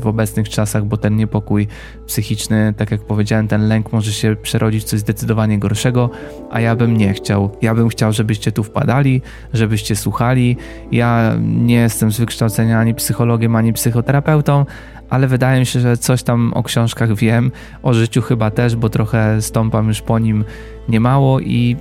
w 0.00 0.06
obecnych 0.06 0.48
czasach, 0.48 0.84
bo 0.84 0.96
ten 0.96 1.16
niepokój 1.16 1.68
psychiczny, 2.06 2.74
tak 2.76 2.90
jak 2.90 3.00
powiedziałem, 3.00 3.48
ten 3.48 3.68
lęk 3.68 3.92
może 3.92 4.12
się 4.12 4.36
przerodzić 4.42 4.82
w 4.82 4.86
coś 4.86 5.00
zdecydowanie 5.00 5.58
gorszego, 5.58 6.10
a 6.50 6.60
ja 6.60 6.76
bym 6.76 6.96
nie 6.96 7.14
chciał. 7.14 7.50
Ja 7.62 7.74
bym 7.74 7.88
chciał, 7.88 8.12
żebyście 8.12 8.52
tu 8.52 8.64
wpadali, 8.64 9.22
żebyście 9.52 9.96
słuchali. 9.96 10.56
Ja 10.92 11.36
nie 11.40 11.74
jestem 11.74 12.12
z 12.12 12.18
wykształcenia 12.18 12.80
ani 12.80 12.94
psychologiem, 12.94 13.56
ani 13.56 13.72
psychoterapeutą, 13.72 14.64
ale 15.10 15.26
wydaje 15.26 15.60
mi 15.60 15.66
się, 15.66 15.80
że 15.80 15.96
coś 15.96 16.22
tam 16.22 16.52
o 16.54 16.62
książkach 16.62 17.14
wiem, 17.14 17.52
o 17.82 17.94
życiu 17.94 18.22
chyba 18.22 18.50
też, 18.50 18.76
bo 18.76 18.88
trochę 18.88 19.42
stąpam 19.42 19.88
już 19.88 20.00
po 20.00 20.18
nim 20.18 20.44
niemało 20.88 21.40
i 21.40 21.76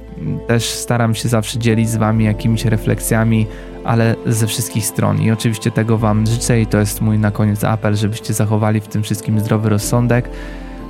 też 0.47 0.63
staram 0.63 1.15
się 1.15 1.29
zawsze 1.29 1.59
dzielić 1.59 1.89
z 1.89 1.95
Wami 1.95 2.25
jakimiś 2.25 2.65
refleksjami, 2.65 3.47
ale 3.83 4.15
ze 4.25 4.47
wszystkich 4.47 4.85
stron. 4.85 5.21
I 5.21 5.31
oczywiście 5.31 5.71
tego 5.71 5.97
Wam 5.97 6.27
życzę 6.27 6.61
i 6.61 6.65
to 6.65 6.79
jest 6.79 7.01
mój 7.01 7.19
na 7.19 7.31
koniec 7.31 7.63
apel, 7.63 7.95
żebyście 7.95 8.33
zachowali 8.33 8.81
w 8.81 8.88
tym 8.88 9.03
wszystkim 9.03 9.39
zdrowy 9.39 9.69
rozsądek, 9.69 10.29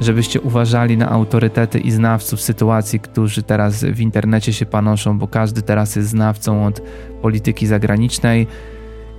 żebyście 0.01 0.41
uważali 0.41 0.97
na 0.97 1.09
autorytety 1.09 1.79
i 1.79 1.91
znawców 1.91 2.41
sytuacji, 2.41 2.99
którzy 2.99 3.43
teraz 3.43 3.83
w 3.83 3.99
internecie 3.99 4.53
się 4.53 4.65
panoszą, 4.65 5.19
bo 5.19 5.27
każdy 5.27 5.61
teraz 5.61 5.95
jest 5.95 6.09
znawcą 6.09 6.65
od 6.65 6.81
polityki 7.21 7.67
zagranicznej 7.67 8.47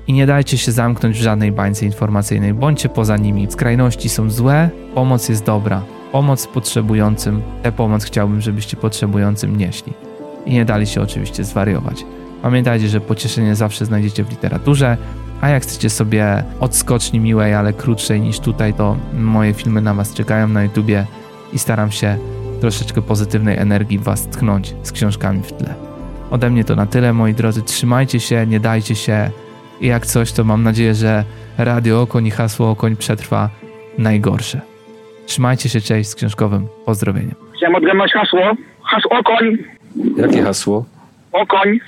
i 0.06 0.12
nie 0.12 0.26
dajcie 0.26 0.58
się 0.58 0.72
zamknąć 0.72 1.18
w 1.18 1.22
żadnej 1.22 1.52
bańce 1.52 1.86
informacyjnej, 1.86 2.54
bądźcie 2.54 2.88
poza 2.88 3.16
nimi. 3.16 3.46
Skrajności 3.50 4.08
są 4.08 4.30
złe, 4.30 4.70
pomoc 4.94 5.28
jest 5.28 5.44
dobra. 5.44 5.82
Pomoc 6.12 6.46
potrzebującym, 6.46 7.42
tę 7.62 7.72
pomoc 7.72 8.04
chciałbym, 8.04 8.40
żebyście 8.40 8.76
potrzebującym 8.76 9.56
nieśli. 9.56 9.92
I 10.46 10.52
nie 10.52 10.64
dali 10.64 10.86
się 10.86 11.02
oczywiście 11.02 11.44
zwariować. 11.44 12.04
Pamiętajcie, 12.42 12.88
że 12.88 13.00
pocieszenie 13.00 13.54
zawsze 13.54 13.86
znajdziecie 13.86 14.24
w 14.24 14.30
literaturze, 14.30 14.96
a 15.40 15.48
jak 15.48 15.62
chcecie 15.62 15.90
sobie 15.90 16.44
odskoczni 16.60 17.20
miłej, 17.20 17.54
ale 17.54 17.72
krótszej 17.72 18.20
niż 18.20 18.40
tutaj, 18.40 18.74
to 18.74 18.96
moje 19.18 19.54
filmy 19.54 19.80
na 19.80 19.94
Was 19.94 20.14
czekają 20.14 20.48
na 20.48 20.62
YouTubie 20.62 21.06
i 21.52 21.58
staram 21.58 21.90
się 21.90 22.18
troszeczkę 22.60 23.02
pozytywnej 23.02 23.58
energii 23.58 23.98
Was 23.98 24.26
tknąć 24.26 24.74
z 24.82 24.92
książkami 24.92 25.42
w 25.42 25.52
tle. 25.52 25.74
Ode 26.30 26.50
mnie 26.50 26.64
to 26.64 26.76
na 26.76 26.86
tyle, 26.86 27.12
moi 27.12 27.34
drodzy. 27.34 27.62
Trzymajcie 27.62 28.20
się, 28.20 28.46
nie 28.46 28.60
dajcie 28.60 28.94
się 28.94 29.30
i 29.80 29.86
jak 29.86 30.06
coś, 30.06 30.32
to 30.32 30.44
mam 30.44 30.62
nadzieję, 30.62 30.94
że 30.94 31.24
Radio 31.58 32.02
Okoń 32.02 32.26
i 32.26 32.30
hasło 32.30 32.70
Okoń 32.70 32.96
przetrwa 32.96 33.50
najgorsze. 33.98 34.60
Trzymajcie 35.26 35.68
się, 35.68 35.80
cześć 35.80 36.10
z 36.10 36.14
książkowym 36.14 36.66
pozdrowieniem. 36.86 37.34
Chciałem 37.56 37.74
odgadnąć 37.74 38.12
hasło. 38.12 38.40
Hasło 38.82 39.10
okoń. 39.18 39.58
Jakie 40.16 40.42
hasło? 40.42 40.84
Okoń. 41.32 41.78